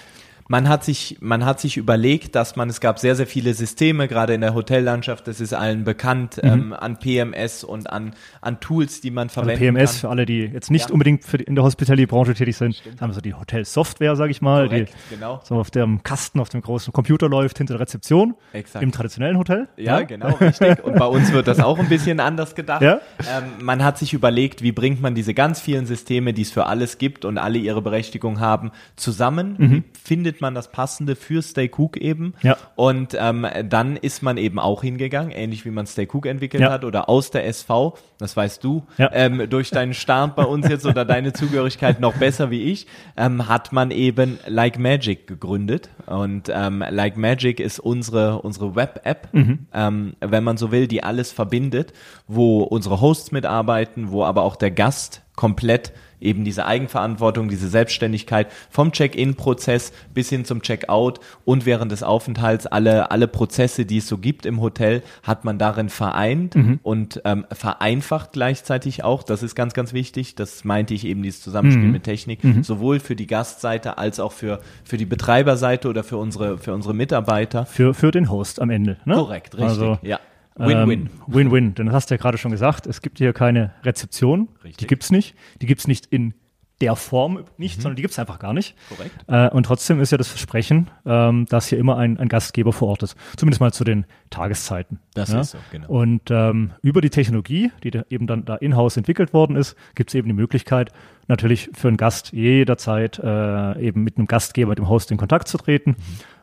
[0.48, 4.08] man hat sich, man hat sich überlegt, dass man, es gab sehr, sehr viele Systeme,
[4.08, 6.50] gerade in der Hotellandschaft, das ist allen bekannt, mhm.
[6.50, 9.62] ähm, an PMS und an, an Tools, die man verwendet.
[9.62, 10.00] also PMS kann.
[10.00, 10.94] für alle, die jetzt nicht ja.
[10.94, 13.02] unbedingt die, in der Hospitality-Branche tätig sind, Stimmt.
[13.02, 15.42] haben so die Hotel-Software, sage ich mal, Korrekt, die genau.
[15.44, 18.84] so auf dem Kasten, auf dem großen Computer läuft, hinter der Rezeption, Exakt.
[18.84, 19.68] im traditionellen Hotel.
[19.78, 20.84] Ja, ja, genau, richtig.
[20.84, 22.74] Und bei uns wird das auch ein bisschen anders gedacht.
[22.84, 23.00] Ja?
[23.20, 26.66] Ähm, man hat sich überlegt, wie bringt man diese ganz vielen Systeme, die es für
[26.66, 29.72] alles gibt und alle ihre Berechtigung haben, zusammen, mhm.
[29.72, 32.34] wie findet findet man das Passende für Stay Cook eben.
[32.42, 32.58] Ja.
[32.76, 36.72] Und ähm, dann ist man eben auch hingegangen, ähnlich wie man Stay Cook entwickelt ja.
[36.72, 39.10] hat oder aus der SV, das weißt du, ja.
[39.14, 43.48] ähm, durch deinen Start bei uns jetzt oder deine Zugehörigkeit noch besser wie ich, ähm,
[43.48, 45.90] hat man eben Like Magic gegründet.
[46.08, 49.68] Und ähm, Like Magic ist unsere, unsere Web-App, mhm.
[49.74, 51.94] ähm, wenn man so will, die alles verbindet,
[52.28, 55.94] wo unsere Hosts mitarbeiten, wo aber auch der Gast komplett
[56.24, 62.66] eben diese Eigenverantwortung, diese Selbstständigkeit vom Check-in-Prozess bis hin zum Check-out und während des Aufenthalts
[62.66, 66.80] alle, alle Prozesse, die es so gibt im Hotel, hat man darin vereint Mhm.
[66.84, 69.24] und ähm, vereinfacht gleichzeitig auch.
[69.24, 70.36] Das ist ganz, ganz wichtig.
[70.36, 71.92] Das meinte ich eben, dieses Zusammenspiel Mhm.
[71.92, 76.58] mit Technik, sowohl für die Gastseite als auch für, für die Betreiberseite oder für unsere,
[76.58, 77.66] für unsere Mitarbeiter.
[77.66, 78.98] Für, für den Host am Ende.
[79.06, 79.16] Ne?
[79.16, 79.70] Korrekt, richtig.
[79.70, 80.20] Also, ja.
[80.56, 81.02] Win-win.
[81.02, 81.76] Ähm, Win-win.
[81.76, 84.50] Denn das hast du ja gerade schon gesagt, es gibt hier keine Rezeption.
[84.64, 84.78] Richtig.
[84.78, 85.36] Die gibt's nicht.
[85.62, 86.34] Die gibt's nicht in
[86.82, 88.76] der Form nicht, sondern die gibt's einfach gar nicht.
[88.76, 88.96] Mhm.
[88.96, 89.16] Korrekt.
[89.28, 92.90] Äh, und trotzdem ist ja das Versprechen, ähm, dass hier immer ein, ein Gastgeber vor
[92.90, 93.16] Ort ist.
[93.38, 95.00] Zumindest mal zu den Tageszeiten.
[95.14, 95.42] Das ja?
[95.42, 95.88] ist so, genau.
[95.88, 100.14] Und ähm, über die Technologie, die da eben dann da in-house entwickelt worden ist, gibt's
[100.14, 100.92] eben die Möglichkeit,
[101.28, 105.58] natürlich für einen Gast jederzeit äh, eben mit einem Gastgeber, dem Host in Kontakt zu
[105.58, 105.92] treten.
[105.92, 105.96] Mhm.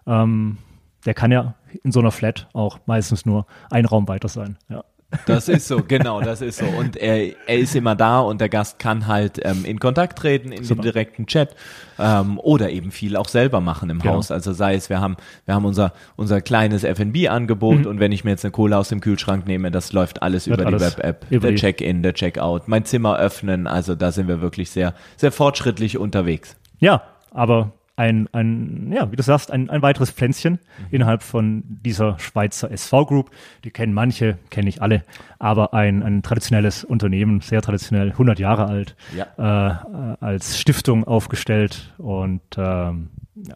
[0.07, 0.59] Ähm,
[1.05, 4.57] der kann ja in so einer Flat auch meistens nur ein Raum weiter sein.
[4.69, 4.85] Ja.
[5.27, 6.67] Das ist so, genau, das ist so.
[6.67, 10.53] Und er, er ist immer da und der Gast kann halt ähm, in Kontakt treten
[10.53, 10.83] in Super.
[10.83, 11.57] dem direkten Chat
[11.99, 14.15] ähm, oder eben viel auch selber machen im Genau.
[14.15, 14.31] Haus.
[14.31, 17.87] Also sei es, wir haben, wir haben unser, unser kleines F&B-Angebot Mhm.
[17.87, 20.61] und wenn ich mir jetzt eine Cola aus dem Kühlschrank nehme, das läuft alles Wird
[20.61, 21.41] über alles die Web-App.
[21.41, 23.67] Der Check-in, der Check-out, mein Zimmer öffnen.
[23.67, 26.57] Also da sind wir wirklich sehr, sehr fortschrittlich unterwegs.
[26.79, 27.03] Ja,
[27.33, 30.59] aber ein, ein, ja, wie du sagst, ein, ein weiteres Pflänzchen
[30.91, 33.31] innerhalb von dieser Schweizer SV Group.
[33.65, 35.03] Die kennen manche, kenne ich alle,
[35.39, 40.17] aber ein, ein traditionelles Unternehmen, sehr traditionell, 100 Jahre alt, Ja.
[40.19, 43.55] äh, als Stiftung aufgestellt und ähm, ja.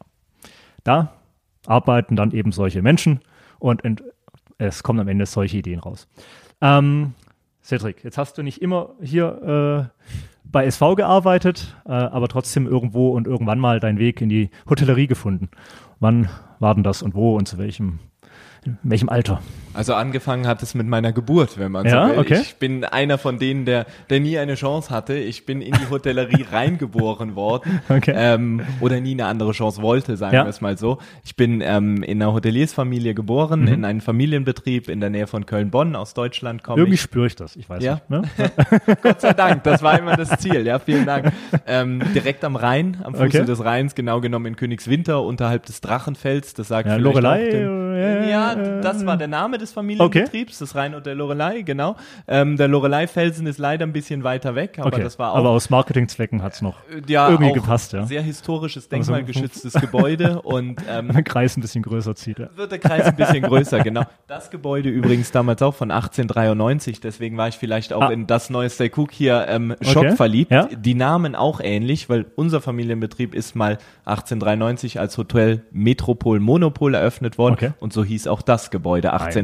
[0.84, 1.12] da
[1.66, 3.20] arbeiten dann eben solche Menschen
[3.58, 4.02] und ent,
[4.58, 6.06] es kommen am Ende solche Ideen raus.
[6.60, 7.14] Ähm,
[7.62, 10.04] Cedric, jetzt hast du nicht immer hier äh,
[10.54, 15.08] bei SV gearbeitet, äh, aber trotzdem irgendwo und irgendwann mal deinen Weg in die Hotellerie
[15.08, 15.50] gefunden.
[15.98, 16.28] Wann
[16.60, 17.98] war denn das und wo und zu welchem,
[18.64, 19.42] in welchem Alter?
[19.74, 22.18] Also angefangen hat es mit meiner Geburt, wenn man Ja, so will.
[22.20, 22.38] okay.
[22.40, 25.14] Ich bin einer von denen, der, der nie eine Chance hatte.
[25.14, 28.14] Ich bin in die Hotellerie reingeboren worden Okay.
[28.16, 30.44] ähm, oder nie eine andere Chance wollte, sagen Ja.
[30.44, 30.98] wir es mal so.
[31.24, 33.68] Ich bin ähm, in einer Hoteliersfamilie geboren, Mhm.
[33.68, 35.96] in einem Familienbetrieb in der Nähe von Köln-Bonn.
[35.96, 37.00] Aus Deutschland komme Irgendwie ich.
[37.00, 37.94] spüre ich das, ich weiß Ja.
[38.08, 38.10] nicht.
[38.10, 38.22] Ne?
[39.02, 40.66] Gott sei Dank, das war immer das Ziel.
[40.66, 41.32] Ja, vielen Dank.
[41.66, 43.44] Ähm, direkt am Rhein, am Fuße Okay.
[43.44, 46.54] des Rheins, genau genommen in Königswinter, unterhalb des Drachenfells.
[46.54, 50.58] Das sagt Ja, vielleicht Lorelei, auch den, äh, Ja, das war der Name des Familienbetriebs,
[50.58, 51.96] das Rheinhotel Lorelei, genau.
[52.28, 55.50] Ähm, der Lorelei-Felsen ist leider ein bisschen weiter weg, aber Okay, das war auch aber
[55.50, 56.76] aus Marketingzwecken hat's noch
[57.08, 58.04] ja, irgendwie gepasst, ja.
[58.06, 62.38] sehr historisches, Also- denkmalgeschütztes Gebäude und ähm, der Kreis ein bisschen größer zieht.
[62.38, 62.48] Ja.
[62.56, 64.02] wird der Kreis ein bisschen größer, genau.
[64.26, 68.10] Das Gebäude übrigens damals auch von 1893, deswegen war ich vielleicht auch Ah.
[68.12, 70.50] in das neue Stay Cook hier ähm, Schock Okay, verliebt.
[70.50, 70.64] ja.
[70.66, 77.38] Die Namen auch ähnlich, weil unser Familienbetrieb ist mal 1893 als Hotel Metropol Monopol eröffnet
[77.38, 77.70] worden Okay.
[77.80, 79.34] und so hieß auch das Gebäude 1893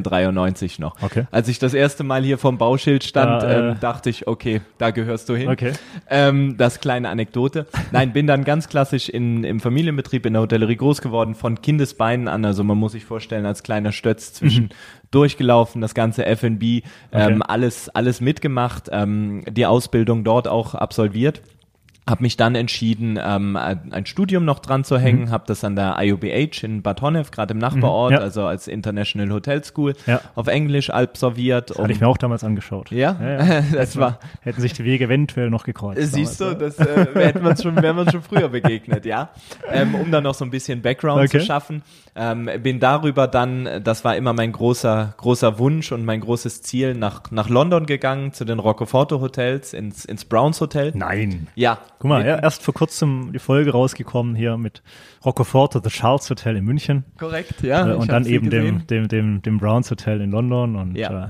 [0.78, 1.00] noch.
[1.02, 1.26] Okay.
[1.30, 4.90] Als ich das erste Mal hier vom Bauschild stand, Da, äh, dachte ich, okay, da
[4.90, 5.48] gehörst du hin.
[5.48, 5.72] Okay.
[6.08, 7.66] Ähm, das kleine Anekdote.
[7.92, 12.28] Nein, bin dann ganz klassisch in, im Familienbetrieb in der Hotellerie groß geworden, von Kindesbeinen
[12.28, 12.44] an.
[12.44, 14.70] Also man muss sich vorstellen, als kleiner Stötz zwischen
[15.10, 17.40] durchgelaufen, das ganze F&B, ähm, Mhm.
[17.40, 17.40] Okay.
[17.48, 21.42] alles, alles mitgemacht, ähm, die Ausbildung dort auch absolviert.
[22.08, 25.30] Habe mich dann entschieden, ähm, ein ein Studium noch dran zu hängen, Mhm.
[25.30, 28.18] habe das an der IUBH in Bad Honnef, gerade im Nachbarort, ja.
[28.18, 30.20] also als International Hotel School, Ja.
[30.34, 31.78] auf Englisch absolviert.
[31.78, 32.90] Hatte ich mir auch damals angeschaut.
[32.90, 33.12] ja,
[33.72, 36.12] das war, Hätten sich die Wege eventuell noch gekreuzt.
[36.12, 39.04] Siehst du, damals, das äh, hätten wir uns schon, wären wir uns schon früher begegnet,
[39.04, 39.28] ja.
[39.70, 41.38] Ähm, um dann noch so ein bisschen Background Okay.
[41.38, 41.82] zu schaffen.
[42.16, 46.94] Ähm, bin darüber dann, das war immer mein großer, großer Wunsch und mein großes Ziel,
[46.94, 50.92] nach, nach London gegangen, zu den Roccoforte Hotels, ins, ins Browns Hotel.
[50.94, 51.46] Nein.
[51.54, 51.78] Ja.
[52.00, 54.82] Guck mal, ja, erst vor kurzem die Folge rausgekommen hier mit
[55.22, 57.04] Roccoforte, The Charles Hotel in München.
[57.18, 57.90] Korrekt, ja.
[57.90, 60.76] äh, und dann eben dem, dem, dem, dem Browns Hotel in London.
[60.76, 61.24] Und Ja.
[61.24, 61.28] äh,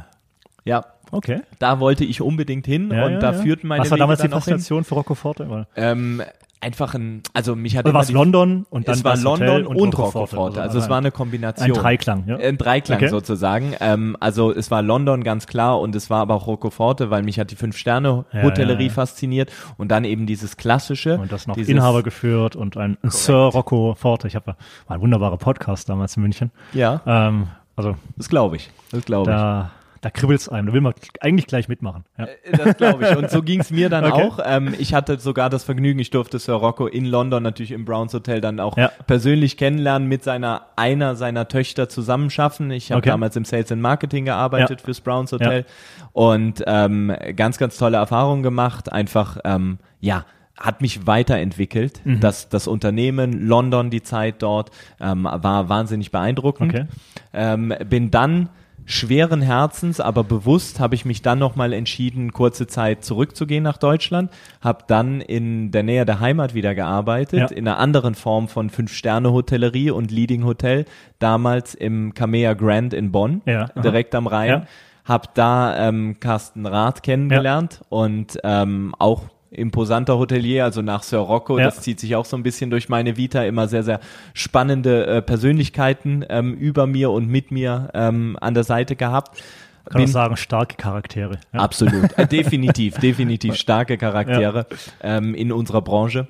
[0.71, 0.85] Ja.
[1.11, 1.41] okay.
[1.59, 4.29] Da wollte ich unbedingt hin Ja, und ja, da führten meine Was war damals die.
[4.29, 5.67] Faszination für Roccoforte?
[5.75, 6.23] Ähm,
[6.61, 9.77] einfach ein, also mich hat Oder war es London und dann es war London und,
[9.77, 10.37] und Roccoforte.
[10.37, 10.63] Roccoforte.
[10.63, 11.71] Also, es war eine Kombination.
[11.71, 12.37] Ein Dreiklang, ja.
[12.37, 13.09] Ein Dreiklang Okay.
[13.09, 13.75] sozusagen.
[13.81, 17.39] Ähm, also es war London ganz klar und es war aber auch Roccoforte, weil mich
[17.39, 21.19] hat die Fünf-Sterne-Hotellerie Ja, ja, fasziniert und dann eben dieses klassische.
[21.19, 24.29] Und das noch dieses, Inhaber geführt und ein Sir Rocco Forte.
[24.29, 26.51] Ich habe war ein wunderbarer Podcast damals in München.
[26.73, 28.71] Ja, Ähm, also das glaube ich.
[28.91, 29.37] Das glaube ich.
[29.37, 29.71] da,
[30.03, 30.69] da kribbelt's einem.
[30.69, 32.05] Da will man eigentlich gleich mitmachen.
[32.19, 32.25] Ja.
[32.25, 33.17] Äh, Das glaube ich.
[33.17, 34.23] Und so ging es mir dann Okay.
[34.23, 34.39] auch.
[34.45, 38.15] Ähm, ich hatte sogar das Vergnügen, ich durfte Sir Rocco in London natürlich im Browns
[38.15, 38.91] Hotel dann auch Ja.
[39.07, 42.71] persönlich kennenlernen, mit seiner einer seiner Töchter zusammenschaffen.
[42.71, 43.11] Ich habe Okay.
[43.11, 44.85] damals im Sales and Marketing gearbeitet Ja.
[44.85, 45.67] fürs Browns Hotel
[46.13, 48.91] und ähm, ganz, ganz tolle Erfahrungen gemacht.
[48.93, 50.25] Einfach, ähm, ja,
[50.59, 52.01] hat mich weiterentwickelt.
[52.05, 52.21] Mhm.
[52.21, 56.75] Das, das Unternehmen, London, die Zeit dort, ähm, war wahnsinnig beeindruckend.
[56.75, 56.87] Okay.
[57.33, 58.49] Ähm, bin dann
[58.91, 64.31] schweren Herzens, aber bewusst habe ich mich dann nochmal entschieden, kurze Zeit zurückzugehen nach Deutschland,
[64.61, 67.47] habe dann in der Nähe der Heimat wieder gearbeitet, Ja.
[67.57, 70.85] in einer anderen Form von Fünf-Sterne-Hotellerie und Leading Hotel,
[71.19, 74.49] damals im Camea Grand in Bonn, Ja, direkt am Rhein.
[74.51, 74.67] Ja.
[75.05, 81.59] Hab da ähm, Carsten Rath kennengelernt und ähm, auch imposanter Hotelier, also nach Sir Rocco,
[81.59, 81.65] Ja.
[81.65, 84.01] das zieht sich auch so ein bisschen durch meine Vita, immer sehr, sehr
[84.33, 89.43] spannende äh, Persönlichkeiten ähm, über mir und mit mir ähm, an der Seite gehabt.
[89.87, 91.39] Kann man Bin- sagen, starke Charaktere.
[91.53, 91.61] Ja.
[91.61, 92.17] Absolut.
[92.17, 94.67] Äh, definitiv, definitiv starke Charaktere
[95.03, 96.29] ähm, in unserer Branche.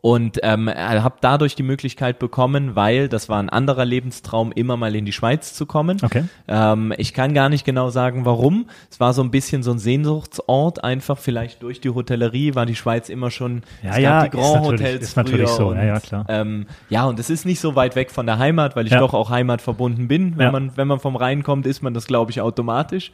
[0.00, 4.96] Und ähm, habe dadurch die Möglichkeit bekommen, weil das war ein anderer Lebenstraum, immer mal
[4.96, 5.98] in die Schweiz zu kommen.
[6.02, 6.24] Okay.
[6.48, 8.66] Ähm, ich kann gar nicht genau sagen, warum.
[8.90, 12.74] Es war so ein bisschen so ein Sehnsuchtsort, einfach vielleicht durch die Hotellerie war die
[12.74, 13.62] Schweiz immer schon.
[13.82, 15.68] Ja, es ja, gab die ist Grand natürlich- Hotels ist natürlich so.
[15.68, 16.24] Und, Ja, ja, klar.
[16.28, 18.98] Ähm, ja, und es ist nicht so weit weg von der Heimat, weil ich Ja.
[18.98, 20.38] doch auch heimatverbunden bin.
[20.38, 20.52] Wenn Ja.
[20.52, 23.12] man wenn man vom Rhein kommt, ist man das, glaube ich, automatisch.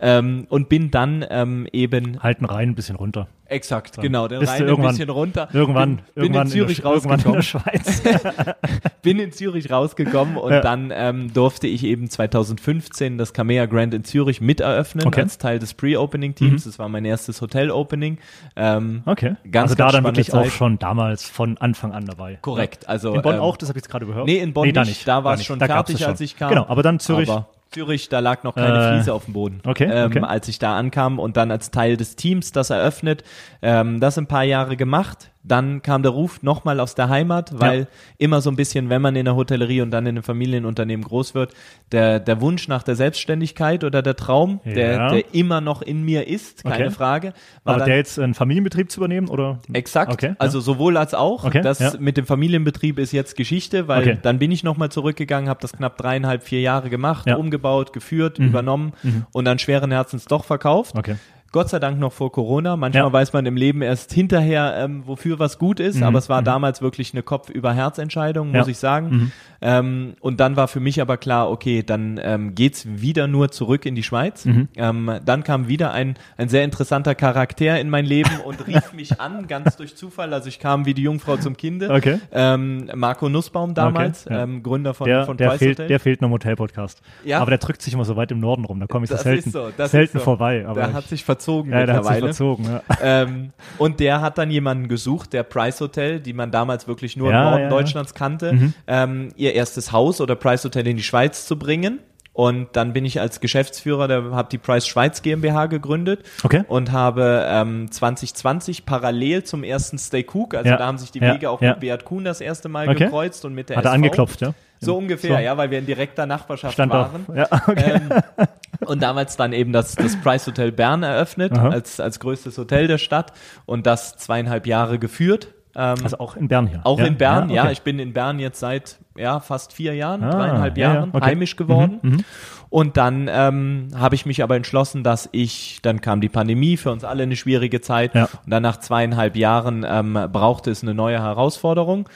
[0.00, 3.28] Ähm, und bin dann ähm, eben Halten rein ein bisschen runter.
[3.48, 5.48] Exakt, genau, den Bist du Rhein ein bisschen runter.
[5.52, 8.02] Irgendwann, bin, bin irgendwann, in Zürich in der, irgendwann in rausgekommen.
[8.02, 8.56] der Schweiz.
[9.02, 10.60] bin in Zürich rausgekommen und Ja.
[10.60, 15.22] dann ähm, durfte ich eben 2015 das Camea Grand in Zürich mit eröffnen Okay.
[15.22, 16.64] als Teil des Pre-Opening-Teams.
[16.64, 18.18] Das war mein erstes Hotel-Opening.
[18.56, 19.36] Ähm, Okay.
[19.50, 20.52] Ganz, also da ganz dann wirklich auch Zeit.
[20.52, 22.38] schon damals von Anfang an dabei.
[22.42, 22.88] Korrekt.
[22.88, 24.26] Also In Bonn ähm, auch, das habe ich jetzt gerade gehört.
[24.26, 25.06] Nee, in Bonn da nicht.
[25.06, 26.48] Da war es schon fertig, es als ich kam.
[26.50, 27.28] Genau, aber dann Zürich.
[27.30, 29.60] Aber Zürich, da lag noch keine Äh, Fliese auf dem Boden.
[29.66, 30.20] okay, ähm, okay.
[30.20, 33.22] Als ich da ankam und dann als Teil des Teams das eröffnet,
[33.60, 35.30] ähm, das ein paar Jahre gemacht.
[35.48, 37.86] Dann kam der Ruf nochmal aus der Heimat, weil Ja.
[38.18, 41.34] immer so ein bisschen, wenn man in der Hotellerie und dann in einem Familienunternehmen groß
[41.34, 41.52] wird,
[41.92, 45.08] der, der Wunsch nach der Selbstständigkeit oder der Traum, der, Ja.
[45.10, 46.90] der immer noch in mir ist, keine Okay.
[46.90, 47.32] Frage.
[47.64, 49.58] war aber dann- der jetzt einen Familienbetrieb zu übernehmen oder?
[49.72, 50.12] Exakt.
[50.12, 50.36] Okay, ja.
[50.38, 51.44] also sowohl als auch.
[51.44, 51.92] Okay, das ja.
[51.98, 55.96] mit dem Familienbetrieb ist jetzt Geschichte, weil dann bin ich nochmal zurückgegangen, habe das knapp
[55.96, 57.34] dreieinhalb, vier Jahre gemacht, Ja.
[57.34, 57.40] Mhm.
[57.44, 58.92] umgebaut, geführt, übernommen
[59.32, 60.94] und dann schweren Herzens doch verkauft.
[60.96, 61.16] Okay.
[61.52, 62.76] Gott sei Dank noch vor Corona.
[62.76, 63.08] Manchmal Ja.
[63.08, 63.12] Mhm.
[63.14, 66.82] weiß man im Leben erst hinterher, ähm, wofür was gut ist, aber es war damals
[66.82, 68.64] wirklich eine Kopf-über-Herz-Entscheidung, muss Ja.
[68.64, 68.70] Mhm.
[68.70, 69.32] ich sagen.
[69.62, 73.86] Ähm, und dann war für mich aber klar, okay, dann ähm, geht's wieder nur zurück
[73.86, 74.44] in die Schweiz.
[74.44, 74.68] Mhm.
[74.76, 79.20] Ähm, dann kam wieder ein, ein sehr interessanter Charakter in mein Leben und rief mich
[79.20, 80.32] an, ganz durch Zufall.
[80.34, 81.90] Also ich kam wie die Jungfrau zum Kinde.
[81.90, 82.18] Okay.
[82.32, 84.42] Ähm, Marco Nussbaum damals, Okay, ja.
[84.42, 85.88] ähm, Gründer von, Der, von der, Price fehlt, Hotel.
[85.88, 87.00] der fehlt noch im Hotel-Podcast.
[87.24, 87.40] Ja.
[87.40, 88.80] Aber der drückt sich immer so weit im Norden rum.
[88.80, 90.24] Da komme ich so das selten, ist so, selten so.
[90.24, 90.64] vorbei.
[90.66, 92.34] Aber der hat ich- sich verzogen ja, der hat sich mittlerweile.
[92.34, 92.64] verzogen.
[92.66, 92.82] Ja.
[93.02, 97.30] ähm, und der hat dann jemanden gesucht, der Price Hotel, die man damals wirklich nur
[97.30, 97.70] Ja, im Norden.
[97.70, 102.00] Deutschlands kannte, ähm, ihr erstes Haus oder Price Hotel in die Schweiz zu bringen.
[102.32, 106.64] Und dann bin ich als Geschäftsführer, der habe die Price Schweiz GmbH gegründet Okay.
[106.68, 111.20] und habe ähm, 2020 parallel zum ersten Stay Cook, also Ja, da haben sich die
[111.20, 111.70] ja, Wege auch ja.
[111.70, 113.04] mit Beat Kuhn das erste Mal Okay.
[113.04, 113.94] gekreuzt und mit der Hat er SV.
[113.94, 114.52] angeklopft, ja?
[114.80, 115.42] So ungefähr, So.
[115.42, 117.10] ja, weil wir in direkter Nachbarschaft Stand auf.
[117.10, 117.24] waren.
[117.34, 118.00] Ja, okay.
[118.36, 118.46] Ähm,
[118.86, 121.70] und damals dann eben das, das Price Hotel Bern eröffnet, Aha.
[121.70, 123.32] als, als größtes Hotel der Stadt
[123.64, 125.54] und das zweieinhalb Jahre geführt.
[125.76, 126.80] Ähm, also auch in Bern hier.
[126.84, 127.04] auch ja?
[127.04, 127.72] in Bern, ja, okay.
[127.72, 131.10] Ich bin in Bern jetzt seit ja, fast vier Jahren, Ah, dreieinhalb ja, ja, Jahren
[131.12, 131.24] okay.
[131.24, 131.98] heimisch geworden.
[132.02, 132.24] Mhm, mhm.
[132.68, 136.90] Und dann ähm, habe ich mich aber entschlossen, dass ich, dann kam die Pandemie, für
[136.90, 138.14] uns alle eine schwierige Zeit.
[138.14, 138.24] Ja.
[138.24, 142.08] Und dann nach zweieinhalb Jahren ähm, brauchte es eine neue Herausforderung,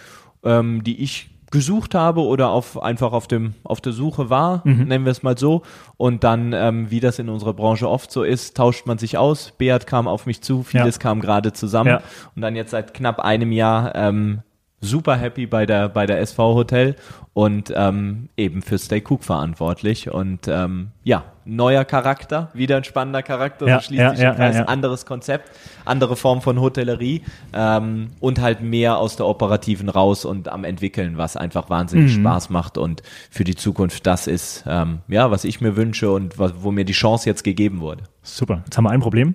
[0.43, 4.85] ähm, die ich gesucht habe oder auf, einfach auf, dem, auf der Suche war, Mhm.
[4.85, 5.63] nennen wir es mal so.
[5.97, 9.53] Und dann, ähm, wie das in unserer Branche oft so ist, tauscht man sich aus.
[9.59, 11.01] Beat kam auf mich zu, vieles Ja.
[11.03, 11.91] kam gerade zusammen.
[11.91, 12.01] Ja.
[12.37, 14.41] Und dann jetzt seit knapp einem Jahr ähm,
[14.81, 16.97] super happy bei der, bei der SV Hotel
[17.33, 20.11] und ähm, eben für Stay Cook verantwortlich.
[20.11, 24.35] Und ähm, ja, neuer Charakter, wieder ein spannender Charakter, Ja, so schließt ja, sich ja,
[24.35, 24.65] Kreis, ja.
[24.65, 25.51] anderes Konzept,
[25.85, 31.19] andere Form von Hotellerie ähm, und halt mehr aus der Operativen raus und am entwickeln,
[31.19, 32.21] was einfach wahnsinnig Mhm.
[32.21, 36.39] Spaß macht und für die Zukunft das ist, ähm, ja, was ich mir wünsche und
[36.39, 38.05] was, wo mir die Chance jetzt gegeben wurde.
[38.23, 38.63] Super.
[38.65, 39.35] Jetzt haben wir ein Problem.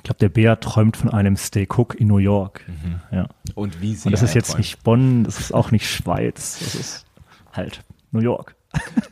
[0.00, 2.64] Ich glaube, der Bär träumt von einem Stay Cook in New York.
[3.12, 3.26] Ja.
[3.54, 4.60] Und wie sie Und das ist jetzt erträumen.
[4.60, 7.06] nicht Bonn, das ist auch nicht Schweiz, das ist
[7.52, 8.54] halt New York.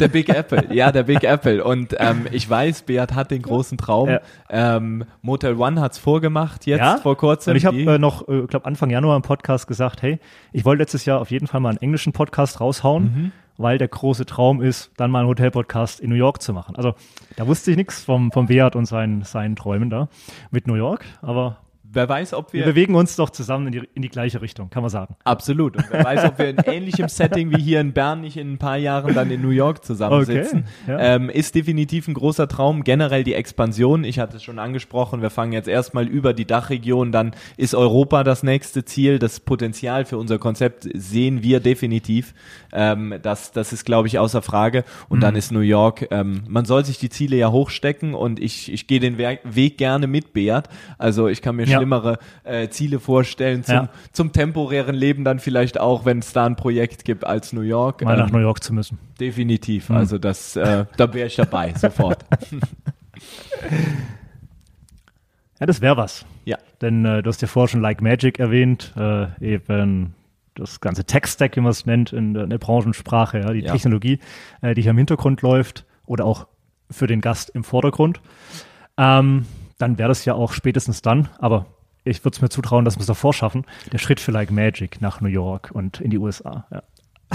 [0.00, 1.62] Der Big Apple, ja, der Big Apple.
[1.62, 4.08] Und ähm, ich weiß, Beat hat den großen Traum.
[4.08, 4.20] Ja.
[4.48, 6.96] Ähm, Motel One hat's vorgemacht jetzt ja?
[6.98, 7.50] vor kurzem.
[7.50, 10.20] Und ich habe äh, noch, ich äh, glaube Anfang Januar im Podcast gesagt, hey,
[10.52, 13.32] ich wollte letztes Jahr auf jeden Fall mal einen englischen Podcast raushauen, Mhm.
[13.58, 16.76] Weil der große Traum ist, dann mal einen Hotel-Podcast in New York zu machen.
[16.76, 16.94] Also
[17.36, 20.08] da wusste ich nichts vom, vom Beat und seinen, seinen Träumen da
[20.50, 21.58] mit New York, aber
[21.90, 24.70] wer weiß, ob wir, Wir bewegen uns doch zusammen in die, in die gleiche Richtung,
[24.70, 25.16] kann man sagen.
[25.24, 25.76] absolut.
[25.76, 28.58] Und wer weiß, ob wir in ähnlichem Setting wie hier in Bern nicht in ein
[28.58, 30.64] paar Jahren dann in New York zusammensitzen.
[30.84, 30.98] Okay, ja.
[31.16, 32.84] ähm, ist definitiv ein großer Traum.
[32.84, 34.04] Generell die Expansion.
[34.04, 35.22] Ich hatte es schon angesprochen.
[35.22, 37.12] Wir fangen jetzt erstmal über die Dachregion.
[37.12, 39.18] Dann ist Europa das nächste Ziel.
[39.18, 42.34] Das Potenzial für unser Konzept sehen wir definitiv.
[42.72, 44.84] Ähm, das, das ist, glaube ich, außer Frage.
[45.08, 45.22] Und Mhm.
[45.22, 46.06] dann ist New York.
[46.10, 50.06] Ähm, man soll sich die Ziele ja hochstecken und ich, ich gehe den Weg, gerne
[50.06, 50.68] mit, Beat.
[50.98, 51.77] Also ich kann mir Ja.
[51.78, 53.88] Schlimmere äh, Ziele vorstellen zum, Ja.
[54.12, 58.02] zum temporären Leben dann vielleicht auch, wenn es da ein Projekt gibt als New York.
[58.04, 58.98] Mal nach Ähm, New York zu müssen.
[59.20, 59.90] Definitiv.
[59.90, 62.24] Also das, äh, da wäre ich dabei, sofort.
[65.60, 66.24] Ja, das wäre was.
[66.44, 66.56] Ja.
[66.80, 70.14] Denn äh, du hast ja vorher schon Like Magic erwähnt, äh, eben
[70.54, 73.72] das ganze Tech-Stack, wie man es nennt, in der, in der Branchensprache, ja, die Ja.
[73.72, 74.18] Technologie,
[74.60, 76.46] äh, die hier im Hintergrund läuft oder auch
[76.90, 78.20] für den Gast im Vordergrund.
[78.96, 79.46] Ähm,
[79.78, 81.66] dann wäre das ja auch spätestens dann, aber
[82.04, 85.00] ich würde es mir zutrauen, dass wir es davor schaffen, der Schritt für Like Magic
[85.00, 86.66] nach New York und in die USA.
[86.70, 86.82] Ja.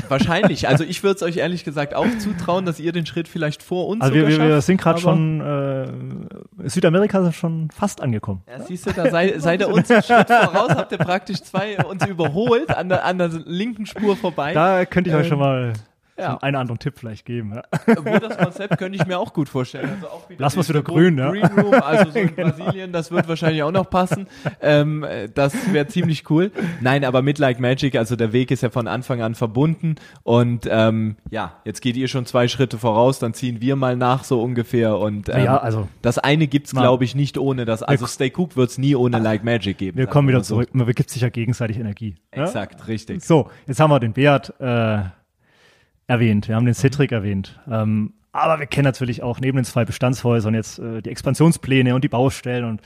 [0.08, 0.68] Wahrscheinlich.
[0.68, 3.88] Also ich würde es euch ehrlich gesagt auch zutrauen, dass ihr den Schritt vielleicht vor
[3.88, 8.42] uns Also wir, wir, wir sind gerade schon, äh, Südamerika ist schon fast angekommen.
[8.48, 11.78] Ja, siehst du, da seid, seid ihr uns einen Schritt voraus, habt ihr praktisch zwei
[11.86, 14.54] uns überholt, an der, an der linken Spur vorbei.
[14.54, 15.74] Da könnte ich euch Ähm, schon mal
[16.18, 16.30] ja.
[16.30, 17.54] einen einen anderen Tipp vielleicht geben.
[17.56, 17.64] Ja.
[18.04, 19.90] Wo das Konzept könnte ich mir auch gut vorstellen.
[19.96, 21.30] Also auch wieder Lass dieser wieder grün, ja.
[21.32, 24.28] Green Room, also so in Brasilien, das wird wahrscheinlich auch noch passen.
[24.62, 26.52] Ähm, äh, das wäre ziemlich cool.
[26.82, 30.68] Nein, aber mit Like Magic, also der Weg ist ja von Anfang an verbunden und
[30.70, 34.42] ähm, ja, jetzt geht ihr schon zwei Schritte voraus, dann ziehen wir mal nach so
[34.42, 37.84] ungefähr und ähm, Ja, also das eine gibt's Mal- glaube ich nicht ohne das.
[37.84, 39.98] Also Stay Cook wird's nie ohne Like Magic geben.
[39.98, 40.56] wir kommen wieder so.
[40.56, 40.70] zurück.
[40.74, 42.16] Man begibt sich ja gegenseitig Energie.
[42.36, 42.44] Ja?
[42.44, 43.24] Exakt, richtig.
[43.24, 45.02] So, jetzt haben wir den Beat äh,
[46.08, 46.48] erwähnt.
[46.48, 47.60] Wir haben den Citric erwähnt.
[47.70, 52.04] Ähm, aber wir kennen natürlich auch neben den zwei Bestandshäusern jetzt äh, die Expansionspläne und
[52.04, 52.82] die Baustellen und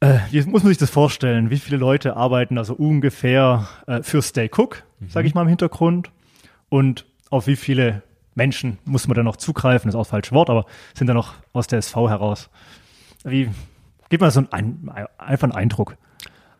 [0.00, 1.50] äh, wie muss man sich das vorstellen?
[1.50, 6.10] Wie viele Leute arbeiten also ungefähr äh, für Stay Cook, sage ich mal im Hintergrund?
[6.68, 8.02] Und auf wie viele
[8.34, 9.88] Menschen muss man da noch zugreifen?
[9.88, 12.50] Das ist auch das falsche Wort, aber sind da noch aus der SV heraus?
[13.22, 13.48] Wie,
[14.10, 15.96] gib mal so einen, ein, einfach einen Eindruck.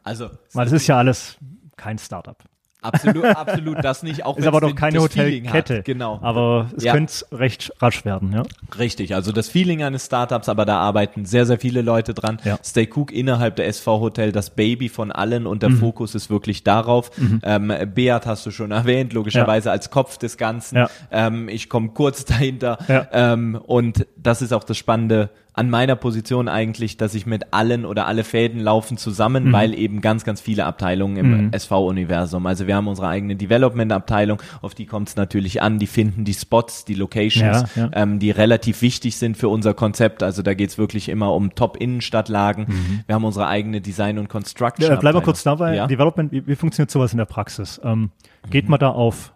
[0.05, 1.37] Also Weil das ist ja alles
[1.77, 2.37] kein Startup.
[2.85, 4.25] Absolut, absolut das nicht.
[4.25, 5.83] Auch Ist aber doch keine Hotelkette.
[5.83, 6.19] Genau.
[6.23, 6.93] Aber es Ja.
[6.93, 8.43] könnte recht rasch werden, ja.
[8.79, 12.39] Richtig, also das Feeling eines Startups, aber da arbeiten sehr, sehr viele Leute dran.
[12.45, 12.59] Ja.
[12.65, 15.79] Stay Cook innerhalb der SV Hotel, das Baby von allen und der Mhm.
[15.79, 17.11] Fokus ist wirklich darauf.
[17.43, 20.77] Ähm, Beat hast du schon erwähnt, logischerweise als Kopf des Ganzen.
[20.77, 20.91] Ja.
[21.11, 22.79] Ähm, ich komme kurz dahinter.
[22.89, 23.09] Ja.
[23.13, 27.85] Ähm, und das ist auch das Spannende an meiner Position eigentlich, dass ich mit allen
[27.87, 28.99] oder alle Fäden laufen Mhm.
[28.99, 32.45] zusammen, weil eben ganz, ganz viele Abteilungen im SV-Universum.
[32.47, 36.35] Also wir haben unsere eigene Development-Abteilung, auf die kommt es natürlich an, die finden die
[36.35, 37.91] Spots, die Locations, Ja, ja.
[37.93, 40.25] Ähm, die relativ wichtig sind für unser Konzept.
[40.25, 43.03] Also da geht's wirklich immer um Top-Innenstadtlagen.
[43.07, 44.91] Wir haben unsere eigene Design- und Construction.
[44.91, 45.77] Ja, bleib mal kurz dabei.
[45.77, 45.87] Ja?
[45.87, 47.81] Development, wie, wie funktioniert sowas in der Praxis?
[47.85, 48.11] Ähm,
[48.51, 49.33] geht man da auf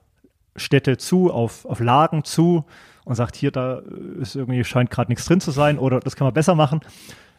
[0.57, 2.65] Städte zu, auf, auf Lagen zu
[3.09, 3.81] und sagt, hier, da
[4.21, 6.81] ist irgendwie, scheint gerade nichts drin zu sein oder das kann man besser machen?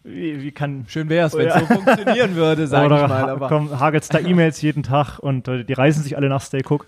[0.04, 1.60] Wie, wie kann Schön wär's, wenn Ja.
[1.60, 3.30] so funktionieren würde, sag oder ich mal.
[3.30, 6.62] Aber kommen, hagelt's da E-Mails jeden Tag und äh, die reisen sich alle nach Stay
[6.68, 6.86] Cook.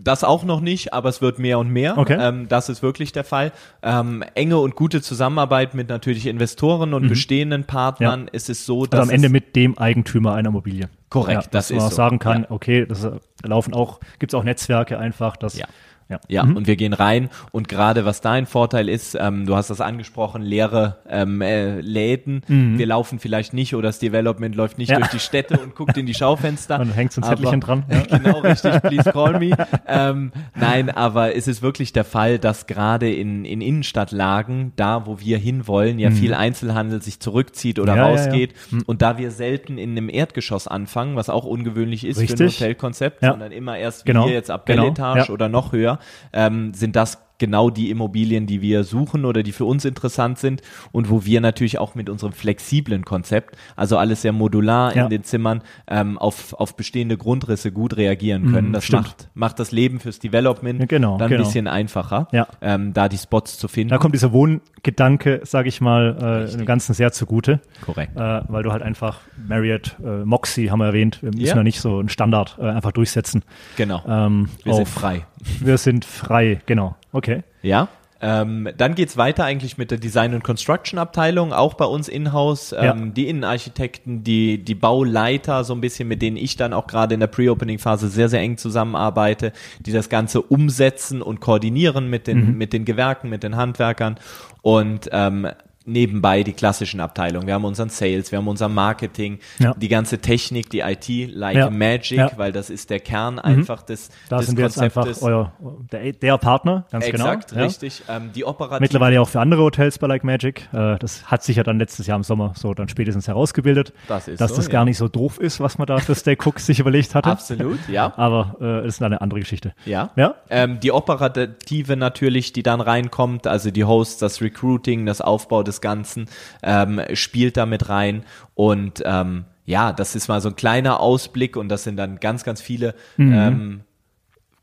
[0.00, 1.98] Das auch noch nicht, aber es wird mehr und mehr.
[1.98, 2.16] Okay.
[2.20, 3.50] Ähm, das ist wirklich der Fall.
[3.82, 8.90] Ähm, enge und gute Zusammenarbeit mit natürlich Investoren und bestehenden Partnern ist es so, dass
[8.90, 9.00] Mhm.
[9.00, 10.88] Also am Ende es, mit dem Eigentümer einer Immobilie.
[11.10, 11.96] Korrekt, ja, das dass man ist auch so.
[11.96, 12.50] sagen kann, Ja.
[12.50, 13.10] okay, das äh,
[13.42, 15.60] laufen auch, gibt's auch Netzwerke einfach, das
[16.08, 16.18] Ja.
[16.28, 16.38] ja.
[16.38, 19.70] Ja, und wir gehen rein und gerade was da ein Vorteil ist, ähm, du hast
[19.70, 22.42] das angesprochen, leere ähm, äh, Läden.
[22.48, 24.92] Wir laufen vielleicht nicht oder das Development läuft nicht Mhm.
[24.94, 24.98] Ja.
[25.00, 26.78] durch die Städte und guckt in die Schaufenster.
[26.78, 27.84] Dann hängt so ein Zettelchen dran.
[28.10, 29.50] genau, richtig, please call me.
[29.86, 35.20] ähm, nein, aber es ist wirklich der Fall, dass gerade in, in Innenstadtlagen, da wo
[35.20, 37.98] wir hinwollen, ja viel Einzelhandel sich zurückzieht oder Mhm.
[37.98, 38.22] Ja, ja, ja.
[38.24, 38.54] rausgeht.
[38.86, 42.60] Und da wir selten in einem Erdgeschoss anfangen, was auch ungewöhnlich ist für ein Richtig.
[42.60, 43.30] Hotelkonzept, Ja.
[43.32, 44.24] sondern immer erst wie Genau.
[44.24, 44.82] hier jetzt ab Genau.
[44.84, 45.30] Belletage Ja.
[45.30, 45.97] oder noch höher,
[46.32, 50.62] ähm, sind das genau die Immobilien, die wir suchen oder die für uns interessant sind
[50.92, 55.04] und wo wir natürlich auch mit unserem flexiblen Konzept, also alles sehr modular Ja.
[55.04, 58.72] in den Zimmern, ähm, auf, auf bestehende Grundrisse gut reagieren können.
[58.72, 59.02] das stimmt.
[59.04, 61.42] macht, macht das Leben fürs Development Ja, genau, dann genau.
[61.42, 62.46] ein bisschen einfacher, Ja.
[62.60, 63.90] ähm, da die Spots zu finden.
[63.90, 67.60] Da kommt dieser Wohngedanke, sage ich mal, äh, dem Ganzen sehr zugute.
[67.84, 68.16] Korrekt.
[68.16, 71.56] Äh, weil du halt einfach Marriott, äh, Moxie haben wir erwähnt, wir müssen Ja.
[71.56, 73.42] ja, nicht so einen Standard äh, einfach durchsetzen.
[73.76, 74.02] Genau.
[74.08, 75.26] Ähm, wir auf, sind frei.
[75.60, 76.96] Wir sind frei, genau.
[77.12, 77.27] Okay.
[77.68, 77.88] Ja.
[78.20, 82.72] Ähm, dann geht's weiter eigentlich mit der Design- und Construction-Abteilung, auch bei uns in-house.
[82.72, 82.94] Ähm, Ja.
[82.94, 87.20] Die Innenarchitekten, die, die Bauleiter, so ein bisschen, mit denen ich dann auch gerade in
[87.20, 92.58] der Pre-Opening-Phase sehr, sehr eng zusammenarbeite, die das Ganze umsetzen und koordinieren mit den, Mhm.
[92.58, 94.16] mit den Gewerken, mit den Handwerkern.
[94.62, 95.46] Und ähm,
[95.88, 97.46] nebenbei die klassischen Abteilungen.
[97.46, 99.74] Wir haben unseren Sales, wir haben unser Marketing, Ja.
[99.74, 101.70] die ganze Technik, die IT, like Ja.
[101.70, 102.30] Magic, Ja.
[102.36, 105.22] weil das ist der Kern einfach des, Da des sind wir jetzt einfach Konzeptes.
[105.22, 105.52] euer,
[105.92, 107.64] der, der Partner, ganz Exakt, genau.
[107.64, 108.02] richtig.
[108.08, 110.68] Ähm, die operative Mittlerweile auch für andere Hotels bei Like Magic.
[110.72, 114.26] Äh, das hat sich ja dann letztes Jahr im Sommer so dann spätestens herausgebildet, Das
[114.26, 116.78] dass so, das gar nicht so doof ist, was man da für Stay Cook sich
[116.80, 117.30] überlegt hatte.
[117.30, 118.12] Absolut, ja.
[118.16, 119.72] Aber äh, ist eine andere Geschichte.
[119.84, 120.10] Ja.
[120.16, 120.34] Ja?
[120.50, 125.77] Ähm, die operative natürlich, die dann reinkommt, also die Hosts, das Recruiting, das Aufbau des
[125.80, 126.26] Ganzen,
[126.62, 128.24] ähm, spielt da mit rein.
[128.54, 132.44] Und ähm, ja, das ist mal so ein kleiner Ausblick und das sind dann ganz,
[132.44, 132.94] ganz viele
[133.32, 133.80] ähm,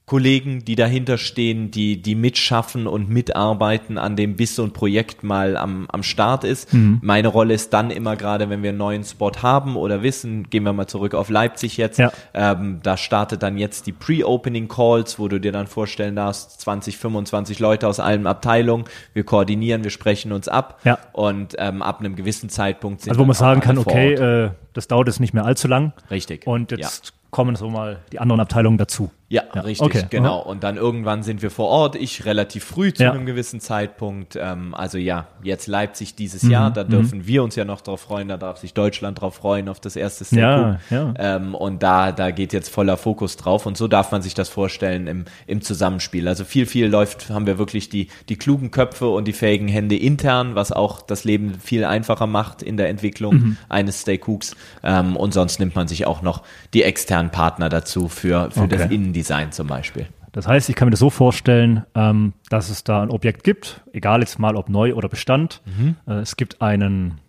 [0.05, 5.23] Kollegen, die dahinter stehen, die, die mitschaffen und mitarbeiten an dem, bis so ein Projekt
[5.23, 6.69] mal am, am Start ist.
[6.73, 10.63] Meine Rolle ist dann immer gerade, wenn wir einen neuen Spot haben oder wissen, gehen
[10.63, 12.11] wir mal zurück auf Leipzig jetzt, Ja.
[12.35, 16.97] ähm, da startet dann jetzt die Pre-Opening Calls, wo du dir dann vorstellen darfst, 20,
[16.99, 20.99] 25 Leute aus allen Abteilungen, wir koordinieren, wir sprechen uns ab Ja.
[21.13, 24.87] und ähm, ab einem gewissen Zeitpunkt sind Also wo man sagen kann, okay, äh, das
[24.87, 25.93] dauert jetzt nicht mehr allzu lang.
[26.11, 26.45] Richtig.
[26.45, 29.09] Und jetzt kommen so mal die anderen Abteilungen dazu.
[29.27, 30.05] Ja, Ja, richtig, okay.
[30.11, 30.39] genau.
[30.39, 33.11] Und dann irgendwann sind wir vor Ort, ich relativ früh zu Ja.
[33.11, 34.37] einem gewissen Zeitpunkt.
[34.39, 38.01] Ähm, also ja, jetzt Leipzig dieses Mhm, Jahr, da dürfen wir uns ja noch drauf
[38.01, 41.13] freuen, da darf sich Deutschland drauf freuen auf das erste Stay Ja, ja.
[41.17, 44.47] Ähm, und da, da geht jetzt voller Fokus drauf und so darf man sich das
[44.49, 46.27] vorstellen im, im Zusammenspiel.
[46.27, 49.95] Also viel, viel läuft, haben wir wirklich die, die klugen Köpfe und die fähigen Hände
[49.97, 53.57] intern, was auch das Leben viel einfacher macht in der Entwicklung Mhm.
[53.69, 54.55] eines Stay Cooks.
[54.83, 56.43] Ähm, und sonst nimmt man sich auch noch
[56.75, 58.93] die externen Partner dazu für, für das Okay.
[59.15, 60.07] Innendesign zum Beispiel.
[60.31, 63.81] Das heißt, ich kann mir das so vorstellen, ähm, dass es da ein Objekt gibt,
[63.93, 65.61] egal jetzt mal ob neu oder Bestand.
[65.65, 65.95] Mhm.
[66.07, 67.21] Äh, es gibt einen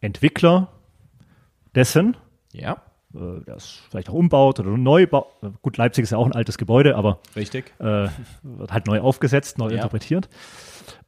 [0.00, 0.68] Entwickler
[1.76, 2.16] dessen,
[2.52, 2.78] Ja,
[3.14, 5.28] äh, der es vielleicht auch umbaut oder neu baut.
[5.62, 7.72] Gut, Leipzig ist ja auch ein altes Gebäude, aber richtig.
[7.78, 8.08] äh,
[8.42, 9.76] wird halt neu aufgesetzt, neu Ja.
[9.76, 10.28] interpretiert.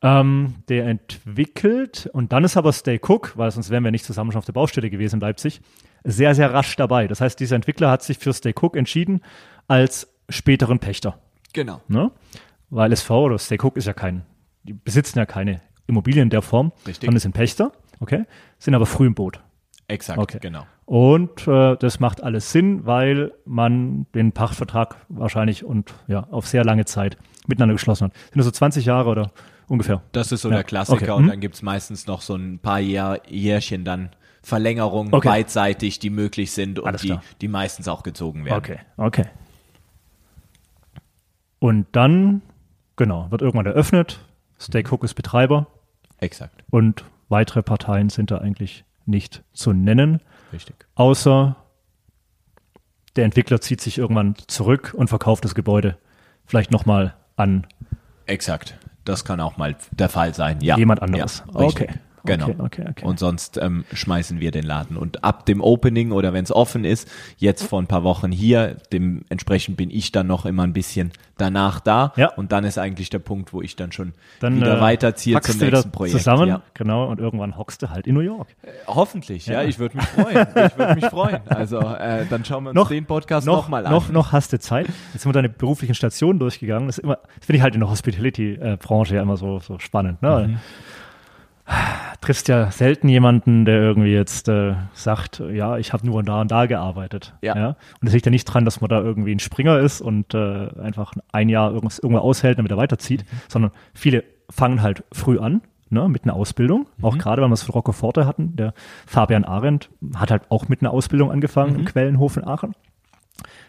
[0.02, 4.32] Ähm, der entwickelt und dann ist aber Stay Cook, weil sonst wären wir nicht zusammen
[4.32, 5.60] schon auf der Baustelle gewesen in Leipzig,
[6.04, 7.08] sehr, sehr rasch dabei.
[7.08, 9.20] Das heißt, dieser Entwickler hat sich für Stay Cook entschieden
[9.68, 11.18] als späteren Pächter.
[11.52, 11.80] Genau.
[11.88, 12.10] Ne?
[12.70, 14.24] Weil SV oder Stay Cook ist ja kein,
[14.64, 17.06] die besitzen ja keine Immobilien in der Form, Richtig.
[17.06, 18.24] sondern sind Pächter, okay,
[18.58, 19.40] sind aber früh im Boot.
[19.86, 20.38] Exakt, Okay.
[20.40, 20.66] genau.
[20.86, 26.64] Und äh, das macht alles Sinn, weil man den Pachtvertrag wahrscheinlich und ja auf sehr
[26.64, 27.16] lange Zeit
[27.46, 28.14] miteinander geschlossen hat.
[28.14, 29.30] Sind das so 20 Jahre oder
[29.68, 30.02] ungefähr?
[30.12, 31.10] Das ist so Ja, der Klassiker okay.
[31.12, 31.28] und Hm.
[31.30, 34.10] dann gibt's meistens noch so ein paar Jahr, Jährchen dann
[34.42, 35.28] Verlängerungen Okay.
[35.28, 38.58] beidseitig, die möglich sind und die, die meistens auch gezogen werden.
[38.58, 39.24] Okay, okay.
[41.58, 42.42] Und dann,
[42.96, 44.20] genau, wird irgendwann eröffnet.
[44.60, 45.66] Stay Cook ist Betreiber
[46.18, 50.20] Exakt, und weitere Parteien sind da eigentlich nicht zu nennen.
[50.52, 50.76] richtig.
[50.94, 51.56] außer
[53.16, 55.96] der Entwickler zieht sich irgendwann zurück und verkauft das Gebäude
[56.46, 57.66] vielleicht nochmal an
[58.26, 58.76] Exakt.
[59.04, 60.60] Das kann auch mal der Fall sein.
[60.60, 60.76] Ja.
[60.76, 61.42] jemand anderes.
[61.46, 61.88] Ja, okay.
[62.24, 62.48] Genau.
[62.48, 63.04] Okay, okay, okay.
[63.04, 64.96] Und sonst ähm, schmeißen wir den Laden.
[64.96, 67.08] Und ab dem Opening oder wenn es offen ist,
[67.38, 71.80] jetzt vor ein paar Wochen hier, dementsprechend bin ich dann noch immer ein bisschen danach
[71.80, 72.12] da.
[72.16, 72.28] Ja.
[72.34, 75.58] Und dann ist eigentlich der Punkt, wo ich dann schon dann wieder äh, weiterziehe zum
[75.58, 76.16] nächsten Projekt.
[76.16, 76.62] zusammen, Ja.
[76.74, 78.48] genau, und irgendwann hockst du halt in New York.
[78.86, 79.68] Hoffentlich, ja, Ja.
[79.68, 80.46] ich würde mich freuen.
[80.66, 81.40] Ich würde mich freuen.
[81.46, 83.92] Also äh, dann schauen wir uns Noch- den Podcast noch, nochmal an.
[83.92, 84.86] noch, noch hast du Zeit.
[85.12, 86.86] Jetzt sind wir deine beruflichen Stationen durchgegangen.
[86.86, 90.22] Das ist immer, das finde ich halt in der Hospitality-Branche ja immer so, so spannend.
[90.22, 90.46] Ne?
[90.48, 90.58] Mhm.
[92.20, 96.50] Triffst ja selten jemanden, der irgendwie jetzt äh, sagt, ja, ich habe nur da und
[96.50, 97.34] da gearbeitet.
[97.42, 97.68] Ja.
[97.68, 100.68] Und das liegt ja nicht dran, dass man da irgendwie ein Springer ist und äh,
[100.80, 103.36] einfach ein Jahr irgendwas, irgendwo aushält, damit er weiterzieht, Mhm.
[103.48, 105.62] sondern viele fangen halt früh an.
[105.90, 107.04] Ne, mit einer Ausbildung, Mhm.
[107.04, 108.72] auch gerade, weil wir es von Rocco Forte hatten, der
[109.06, 111.78] Fabian Arendt hat halt auch mit einer Ausbildung angefangen Mhm.
[111.80, 112.72] im Quellenhof in Aachen.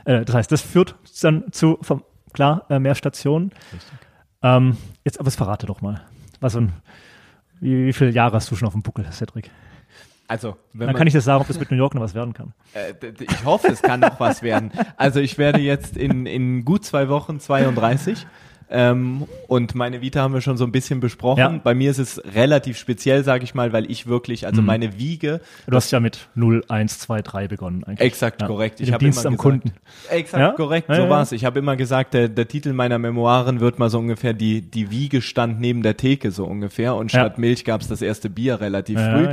[0.05, 3.51] Äh, das heißt, das führt dann zu, vom, klar, äh, mehr Stationen.
[4.41, 6.01] Ähm, jetzt, aber jetzt verrate doch mal.
[6.39, 6.73] Was so ein,
[7.59, 9.49] wie, wie viele Jahre hast du schon auf dem Buckel, Cedric?
[10.27, 12.15] also, wenn Dann man, kann ich dir sagen, ob das mit New York noch was
[12.15, 12.53] werden kann.
[12.73, 14.71] äh, ich hoffe, es kann noch was werden.
[14.97, 18.25] Also ich werde jetzt in, in gut zwei Wochen 32.
[18.69, 21.39] Ähm, und meine Vita haben wir schon so ein bisschen besprochen.
[21.39, 21.59] Ja.
[21.63, 25.41] Bei mir ist es relativ speziell, sage ich mal, weil ich wirklich, also meine Wiege,
[25.67, 28.01] Du hast ja mit 0, 1, 2, 3 begonnen eigentlich.
[28.07, 28.47] Exakt, Ja.
[28.47, 28.79] korrekt.
[28.79, 29.71] Ich dem hab Dienst immer am gesagt- Kunden.
[30.09, 30.51] Exakt, Ja?
[30.51, 31.31] korrekt, so war's.
[31.31, 34.89] Ich habe immer gesagt, der, der Titel meiner Memoiren wird mal so ungefähr die, die
[34.91, 38.99] Wiege stand neben der Theke so ungefähr und statt Milch gab's das erste Bier relativ
[38.99, 39.27] früh.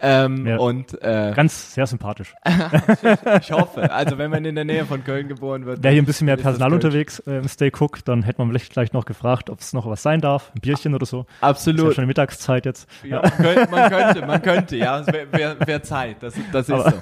[0.00, 0.46] Ähm.
[0.58, 2.34] Und äh, Ganz sehr sympathisch.
[3.40, 5.82] ich hoffe, also wenn man in der Nähe von Köln geboren wird.
[5.82, 8.69] Wäre hier ein bisschen mehr Personal unterwegs äh, im Stay Cook, dann hätte man vielleicht
[8.70, 10.50] gleich noch gefragt, ob es noch was sein darf.
[10.54, 11.20] Ein Bierchen oder so.
[11.20, 11.94] Ist ja Absolut.
[11.94, 12.88] schon Mittagszeit jetzt.
[13.04, 16.68] Ja, man, könnte, man könnte, man könnte, ja, es wäre wär, wär Zeit, das, das
[16.68, 16.92] ist so.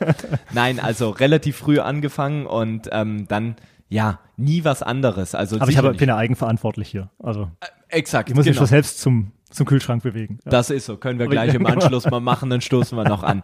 [0.53, 3.57] Nein, also relativ früh angefangen und ähm, dann,
[3.89, 5.35] ja, nie was anderes.
[5.35, 7.11] Also Aber ich habe, bin ja eigenverantwortlich hier.
[7.23, 7.51] Also
[7.89, 8.67] Exakt, ich muss mich genau.
[8.67, 10.39] schon selbst zum zum Kühlschrank bewegen.
[10.45, 10.51] Ja.
[10.51, 10.97] Das ist so.
[10.97, 13.43] Können wir gleich im Anschluss mal machen, dann stoßen wir noch an.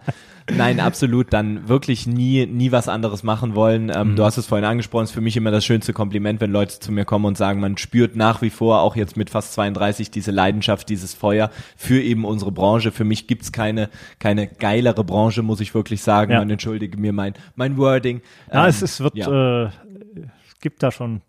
[0.55, 1.33] Nein, absolut.
[1.33, 3.91] Dann wirklich nie, nie was anderes machen wollen.
[3.95, 4.17] Ähm, mhm.
[4.17, 6.93] Du hast es vorhin angesprochen, ist für mich immer das schönste Kompliment, wenn Leute zu
[6.93, 10.31] mir kommen und sagen, man spürt nach wie vor, auch jetzt mit fast 32, diese
[10.31, 12.93] Leidenschaft, dieses Feuer für eben unsere Branche.
[12.93, 13.89] Für mich gibt's keine,
[14.19, 16.33] keine geilere Branche, muss ich wirklich sagen.
[16.33, 16.41] Ja.
[16.41, 18.21] Man entschuldige mir mein, mein Wording.
[18.53, 19.65] Ja, ähm, es, es wird, ja.
[19.65, 19.71] äh,
[20.47, 21.23] es gibt da schon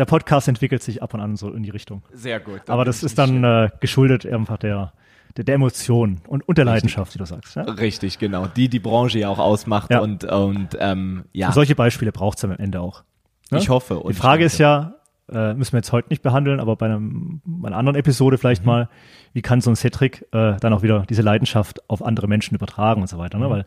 [0.00, 2.02] der Podcast entwickelt sich ab und an so in die Richtung.
[2.12, 2.62] Sehr gut.
[2.68, 4.94] Aber das ist dann äh, geschuldet einfach der,
[5.36, 7.54] der, der Emotion und, und der Leidenschaft, wie du sagst.
[7.54, 7.62] Ja?
[7.62, 8.46] Richtig, genau.
[8.46, 10.00] Die die Branche ja auch ausmacht ja.
[10.00, 11.48] und, und ähm, ja.
[11.48, 13.04] Und solche Beispiele braucht es am Ende auch.
[13.50, 13.58] Ne?
[13.58, 14.02] Ich hoffe.
[14.08, 14.94] die Frage ist ja,
[15.30, 18.62] äh, müssen wir jetzt heute nicht behandeln, aber bei, einem, bei einer anderen Episode vielleicht
[18.62, 18.70] mhm.
[18.70, 18.88] mal,
[19.34, 23.02] wie kann so ein Cedric äh, dann auch wieder diese Leidenschaft auf andere Menschen übertragen
[23.02, 23.46] und so weiter, ne?
[23.46, 23.50] Mhm.
[23.50, 23.66] Weil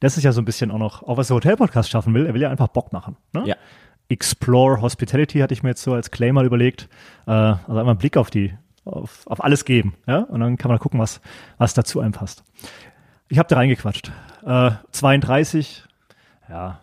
[0.00, 2.34] das ist ja so ein bisschen auch noch, auch was der Hotel-Podcast schaffen will, er
[2.34, 3.16] will ja einfach Bock machen.
[3.32, 3.44] Ne?
[3.46, 3.56] Ja.
[4.10, 6.88] Explore Hospitality hatte ich mir jetzt so als Claim mal überlegt.
[7.26, 8.52] Äh, also einmal einen Blick auf die,
[8.84, 9.94] auf, auf alles geben.
[10.06, 10.18] Ja?
[10.18, 11.20] Und dann kann man gucken, was,
[11.58, 12.42] was dazu einpasst.
[13.28, 14.10] Ich habe da reingequatscht.
[14.44, 15.84] Äh, 32,
[16.48, 16.80] ja,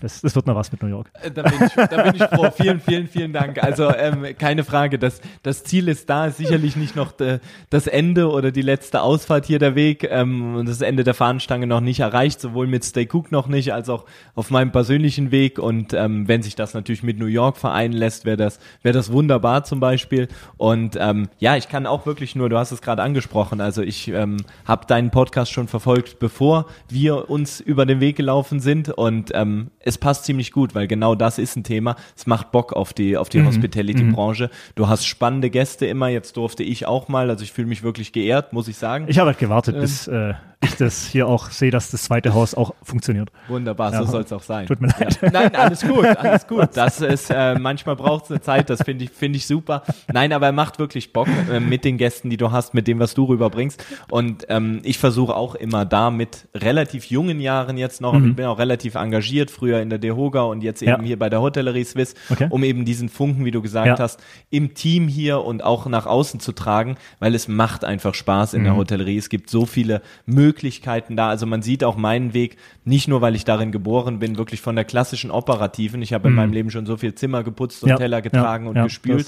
[0.00, 1.10] das, das wird noch was mit New York.
[1.22, 2.50] Äh, da bin ich, da bin ich froh.
[2.56, 3.62] Vielen, vielen, vielen Dank.
[3.62, 7.40] Also ähm, keine Frage, das, das Ziel ist da, ist sicherlich nicht noch de,
[7.70, 11.66] das Ende oder die letzte Ausfahrt hier der Weg ähm, und das Ende der Fahnenstange
[11.66, 15.58] noch nicht erreicht, sowohl mit Stay Cook noch nicht, als auch auf meinem persönlichen Weg.
[15.58, 19.12] Und ähm, wenn sich das natürlich mit New York vereinen lässt, wäre das, wäre das
[19.12, 20.28] wunderbar zum Beispiel.
[20.56, 24.08] Und ähm, ja, ich kann auch wirklich nur, du hast es gerade angesprochen, also ich
[24.08, 29.30] ähm, habe deinen Podcast schon verfolgt, bevor wir uns über den Weg gelaufen sind und
[29.34, 31.96] ähm, es passt ziemlich gut, weil genau das ist ein Thema.
[32.16, 33.48] Es macht Bock auf die, auf die mhm.
[33.48, 34.46] Hospitality-Branche.
[34.46, 34.72] Mhm.
[34.76, 36.08] Du hast spannende Gäste immer.
[36.08, 37.28] Jetzt durfte ich auch mal.
[37.28, 39.06] Also ich fühle mich wirklich geehrt, muss ich sagen.
[39.08, 42.34] Ich habe halt gewartet, ähm, bis äh, ich das hier auch sehe, dass das zweite
[42.34, 43.30] Haus auch funktioniert.
[43.48, 44.66] Wunderbar, ja, so soll es auch sein.
[44.66, 45.18] Tut mir leid.
[45.22, 45.30] Ja.
[45.30, 46.68] Nein, alles gut, alles gut.
[46.74, 49.82] Das ist, äh, manchmal braucht es eine Zeit, das finde ich, finde ich super.
[50.12, 52.98] Nein, aber er macht wirklich Bock äh, mit den Gästen, die du hast, mit dem,
[52.98, 53.82] was du rüberbringst.
[54.10, 58.30] Und ähm, ich versuche auch immer da mit relativ jungen Jahren jetzt noch, mhm.
[58.30, 61.02] ich bin auch relativ engagiert, früher in der Dehoga und jetzt eben ja.
[61.02, 62.46] hier bei der Hotellerie Swiss, okay.
[62.50, 64.20] um eben diesen Funken, wie du gesagt hast,
[64.50, 68.60] im Team hier und auch nach außen zu tragen, weil es macht einfach Spaß in
[68.60, 68.64] mhm.
[68.64, 69.16] der Hotellerie.
[69.16, 71.28] Es gibt so viele Möglichkeiten, da.
[71.28, 74.76] Also man sieht auch meinen Weg, nicht nur, weil ich darin geboren bin, wirklich von
[74.76, 76.02] der klassischen operativen.
[76.02, 76.36] Ich habe in mhm.
[76.36, 79.26] meinem Leben schon so viel Zimmer geputzt und ja, Teller getragen ja, und ja, gespült.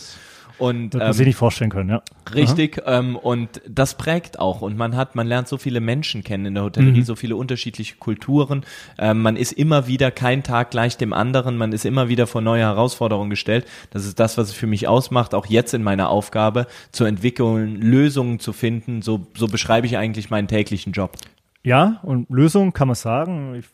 [0.62, 2.02] Und, das ähm, sich nicht vorstellen können, ja.
[2.32, 4.62] Richtig, ähm, und das prägt auch.
[4.62, 7.04] Und man hat, man lernt so viele Menschen kennen in der Hotellerie, mhm.
[7.04, 8.64] so viele unterschiedliche Kulturen.
[8.96, 12.42] Ähm, man ist immer wieder kein Tag gleich dem anderen, man ist immer wieder vor
[12.42, 13.66] neue Herausforderungen gestellt.
[13.90, 17.80] Das ist das, was es für mich ausmacht, auch jetzt in meiner Aufgabe, zu entwickeln,
[17.80, 19.02] Lösungen zu finden.
[19.02, 21.16] So, so beschreibe ich eigentlich meinen täglichen Job.
[21.64, 23.56] Ja, und Lösungen kann man sagen.
[23.56, 23.66] Ich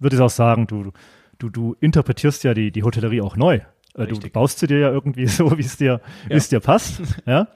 [0.00, 0.90] würde jetzt auch sagen, du,
[1.38, 3.60] du, du interpretierst ja die, die Hotellerie auch neu.
[3.96, 6.30] Äh, du baust sie dir ja irgendwie so, wie es dir, ja.
[6.30, 7.00] wie es dir passt.
[7.26, 7.48] ja.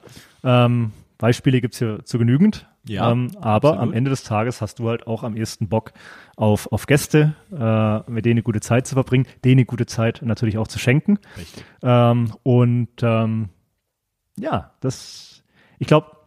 [0.43, 2.67] Ähm, Beispiele gibt's hier zu genügend.
[2.87, 3.79] Ja, ähm, aber absolut.
[3.79, 5.93] am Ende des Tages hast du halt auch am ehesten Bock
[6.35, 10.67] auf, auf Gäste, äh, mit denen gute Zeit zu verbringen, denen gute Zeit natürlich auch
[10.67, 11.19] zu schenken.
[11.37, 11.63] Richtig.
[11.83, 13.49] Ähm, und ähm,
[14.39, 15.43] ja, das,
[15.77, 16.17] ich glaube,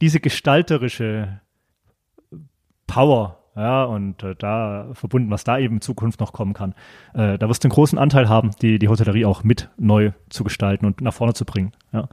[0.00, 1.40] diese gestalterische
[2.86, 6.74] Power ja, und äh, da verbunden, was da eben in Zukunft noch kommen kann,
[7.14, 10.44] äh, da wirst du einen großen Anteil haben, die, die Hotellerie auch mit neu zu
[10.44, 11.72] gestalten und nach vorne zu bringen.
[11.92, 12.08] Ja.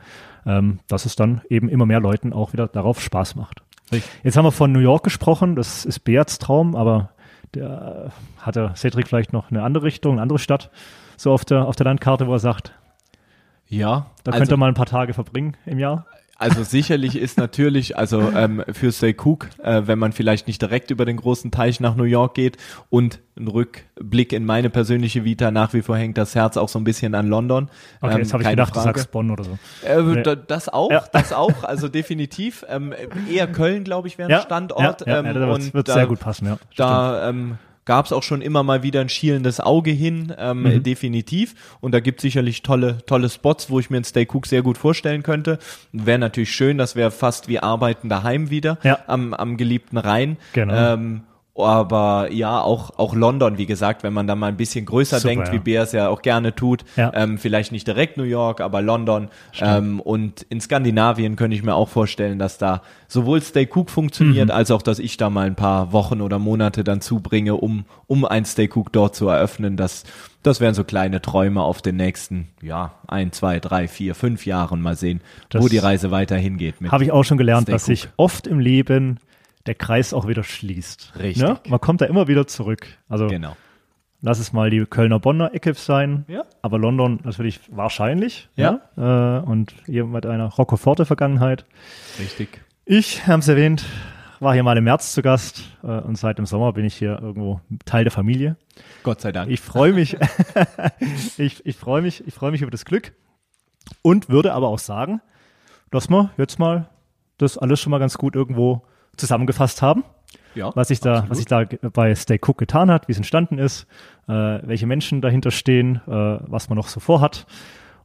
[0.45, 3.61] Ähm, dass es dann eben immer mehr Leuten auch wieder darauf Spaß macht.
[3.91, 4.11] Richtig.
[4.23, 7.09] Jetzt haben wir von New York gesprochen, das ist Beats Traum, aber
[7.53, 10.71] der hatte Cedric vielleicht noch eine andere Richtung, eine andere Stadt,
[11.17, 12.73] so auf der, auf der Landkarte, wo er sagt,
[13.67, 16.05] ja, da also, könnt ihr mal ein paar Tage verbringen im Jahr.
[16.37, 21.05] Also sicherlich ist natürlich, also ähm, für Cook, äh, wenn man vielleicht nicht direkt über
[21.05, 22.57] den großen Teich nach New York geht
[22.89, 26.77] und ein Rückblick in meine persönliche Vita, nach wie vor hängt das Herz auch so
[26.77, 27.69] ein bisschen an London.
[28.01, 28.89] Okay, ähm, jetzt habe ich gedacht, Frage.
[28.89, 29.57] du sagst Bonn oder so.
[29.85, 30.23] Äh, nee.
[30.47, 31.05] Das auch, ja.
[31.13, 32.65] das auch, also definitiv.
[32.67, 32.93] Ähm,
[33.31, 35.07] eher Köln, glaube ich, wäre ein ja, Standort.
[35.07, 36.57] Ja, ja, ähm, das wird, sehr gut passen, ja.
[36.75, 40.83] Da ähm, gab es auch schon immer mal wieder ein schielendes Auge hin, ähm, mhm.
[40.83, 41.55] definitiv.
[41.79, 44.77] Und da gibt sicherlich tolle, tolle Spots, wo ich mir einen Stay Cook sehr gut
[44.77, 45.59] vorstellen könnte.
[45.91, 48.99] Wäre natürlich schön, das wäre fast wie Arbeiten daheim wieder ja.
[49.07, 50.37] am, am geliebten Rhein.
[50.53, 50.93] Genau.
[50.93, 51.21] Ähm,
[51.57, 55.29] aber ja, auch, auch London, wie gesagt, wenn man da mal ein bisschen größer Super,
[55.29, 55.53] denkt, ja.
[55.53, 57.11] wie Bears ja auch gerne tut, ja.
[57.13, 59.29] ähm, vielleicht nicht direkt New York, aber London
[59.61, 64.47] ähm, und in Skandinavien könnte ich mir auch vorstellen, dass da sowohl Stay Cook funktioniert,
[64.47, 64.51] mhm.
[64.51, 68.25] als auch, dass ich da mal ein paar Wochen oder Monate dann zubringe, um, um
[68.25, 69.77] ein Stay Cook dort zu eröffnen.
[69.77, 70.03] Das,
[70.43, 74.81] das wären so kleine Träume auf den nächsten, ja, ein, zwei, drei, vier, fünf Jahren
[74.81, 76.75] mal sehen, das wo die Reise weiter hingeht.
[76.89, 79.19] Habe ich auch schon gelernt, dass sich oft im Leben
[79.65, 81.13] der Kreis auch wieder schließt.
[81.19, 81.43] Richtig.
[81.43, 81.59] Ne?
[81.67, 82.87] Man kommt da immer wieder zurück.
[83.09, 83.55] Also genau.
[84.21, 86.25] lass es mal die Kölner Bonner Ecke sein.
[86.27, 86.45] Ja.
[86.61, 88.49] Aber London natürlich wahrscheinlich.
[88.55, 88.81] Ja.
[88.95, 89.39] ja?
[89.39, 91.65] Äh, und hier mit einer Roccoforte-Vergangenheit.
[92.19, 92.61] Richtig.
[92.85, 93.83] Ich, haben es erwähnt,
[94.39, 97.19] war hier mal im März zu Gast äh, und seit dem Sommer bin ich hier
[97.19, 98.57] irgendwo Teil der Familie.
[99.03, 99.49] Gott sei Dank.
[99.49, 100.17] Ich freue mich,
[101.37, 103.13] ich, ich freue mich, ich freue mich über das Glück
[104.01, 105.21] und würde aber auch sagen,
[105.89, 106.89] dass wir jetzt mal
[107.37, 108.83] das alles schon mal ganz gut irgendwo
[109.17, 110.03] zusammengefasst haben.
[110.53, 113.57] Ja, was sich da, was sich da bei Stay Cook getan hat, wie es entstanden
[113.57, 113.87] ist,
[114.27, 117.45] äh, welche Menschen dahinter stehen, äh, was man noch so vorhat.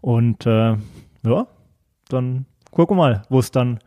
[0.00, 0.76] Und äh,
[1.24, 1.46] ja,
[2.08, 3.78] dann gucken wir mal, wo es dann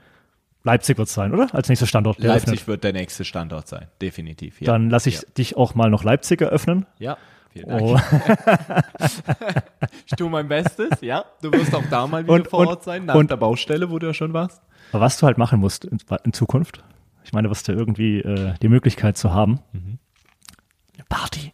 [0.64, 1.54] Leipzig wird sein, oder?
[1.54, 2.20] Als nächster Standort.
[2.20, 2.68] Leipzig eröffnet.
[2.68, 4.62] wird der nächste Standort sein, definitiv.
[4.62, 4.68] Ja.
[4.68, 5.22] Dann lasse ich ja.
[5.38, 6.86] dich auch mal noch Leipzig eröffnen.
[7.00, 7.18] Ja.
[7.50, 7.82] Vielen Dank.
[7.84, 8.00] Oh.
[10.08, 11.26] ich tue mein Bestes, ja.
[11.42, 13.92] Du wirst auch da mal wieder und, vor und, Ort sein, nach und, der Baustelle,
[13.92, 14.62] wo du ja schon warst.
[14.92, 16.84] Was du halt machen musst in, in Zukunft,
[17.34, 20.00] meine, wirst du irgendwie äh, die Möglichkeit zu haben, mhm.
[20.96, 21.52] eine Party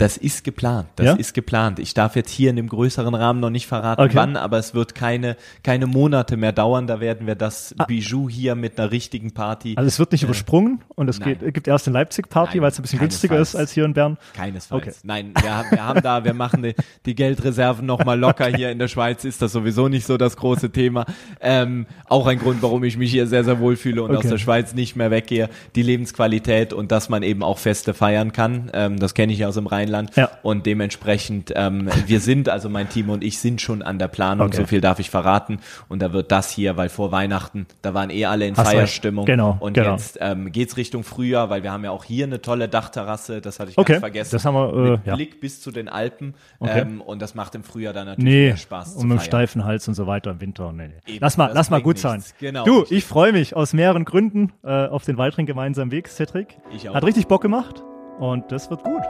[0.00, 0.88] das ist geplant.
[0.96, 1.12] Das ja?
[1.12, 1.78] ist geplant.
[1.78, 4.14] Ich darf jetzt hier in dem größeren Rahmen noch nicht verraten, okay.
[4.14, 6.86] wann, aber es wird keine, keine Monate mehr dauern.
[6.86, 7.84] Da werden wir das ah.
[7.84, 9.74] Bijou hier mit einer richtigen Party.
[9.76, 12.78] Also es wird nicht äh, übersprungen und es geht, gibt erst eine Leipzig-Party, weil es
[12.78, 14.16] ein bisschen günstiger ist als hier in Bern.
[14.32, 14.82] Keinesfalls.
[14.82, 14.94] Okay.
[15.02, 16.74] Nein, wir haben, wir haben da, wir machen die,
[17.04, 18.46] die Geldreserven nochmal locker.
[18.46, 21.04] Hier in der Schweiz ist das sowieso nicht so das große Thema.
[21.42, 24.20] Ähm, auch ein Grund, warum ich mich hier sehr, sehr wohl fühle und okay.
[24.20, 25.50] aus der Schweiz nicht mehr weggehe.
[25.74, 28.70] Die Lebensqualität und dass man eben auch Feste feiern kann.
[28.72, 30.16] Ähm, das kenne ich aus dem Rheinland Rheinland.
[30.16, 30.30] Ja.
[30.42, 34.48] Und dementsprechend, ähm, wir sind, also mein Team und ich sind schon an der Planung,
[34.48, 34.56] okay.
[34.58, 35.58] so viel darf ich verraten.
[35.88, 39.26] Und da wird das hier, weil vor Weihnachten, da waren eh alle in Hast Feierstimmung.
[39.26, 39.56] Genau.
[39.60, 39.92] Und genau.
[39.92, 43.60] jetzt ähm, geht's Richtung Frühjahr, weil wir haben ja auch hier eine tolle Dachterrasse, das
[43.60, 43.92] hatte ich okay.
[43.94, 44.30] ganz vergessen.
[44.32, 45.14] Das haben wir, äh, Mit ja.
[45.14, 46.34] Blick bis zu den Alpen.
[46.58, 46.80] Okay.
[46.80, 48.96] Ähm, und das macht im Frühjahr dann natürlich nee, mehr Spaß.
[48.96, 50.72] Und mit dem steifen Hals und so weiter im Winter.
[50.72, 51.14] Nee, nee.
[51.14, 52.02] Eben, lass mal, lass mal gut nichts.
[52.02, 52.22] sein.
[52.38, 52.64] Genau.
[52.64, 56.56] Du, ich freue mich aus mehreren Gründen äh, auf den weiteren gemeinsamen Weg, Cedric.
[56.74, 56.94] Ich auch.
[56.94, 57.82] Hat richtig Bock gemacht
[58.20, 59.02] und das wird gut.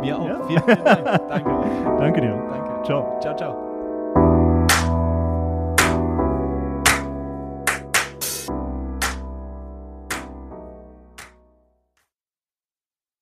[0.00, 0.26] Mir auch.
[0.26, 0.40] Ja?
[0.46, 1.04] Vielen, vielen Dank.
[1.28, 1.50] Danke.
[1.98, 2.46] Danke dir.
[2.48, 2.82] Danke.
[2.84, 3.18] Ciao.
[3.20, 3.67] Ciao, ciao.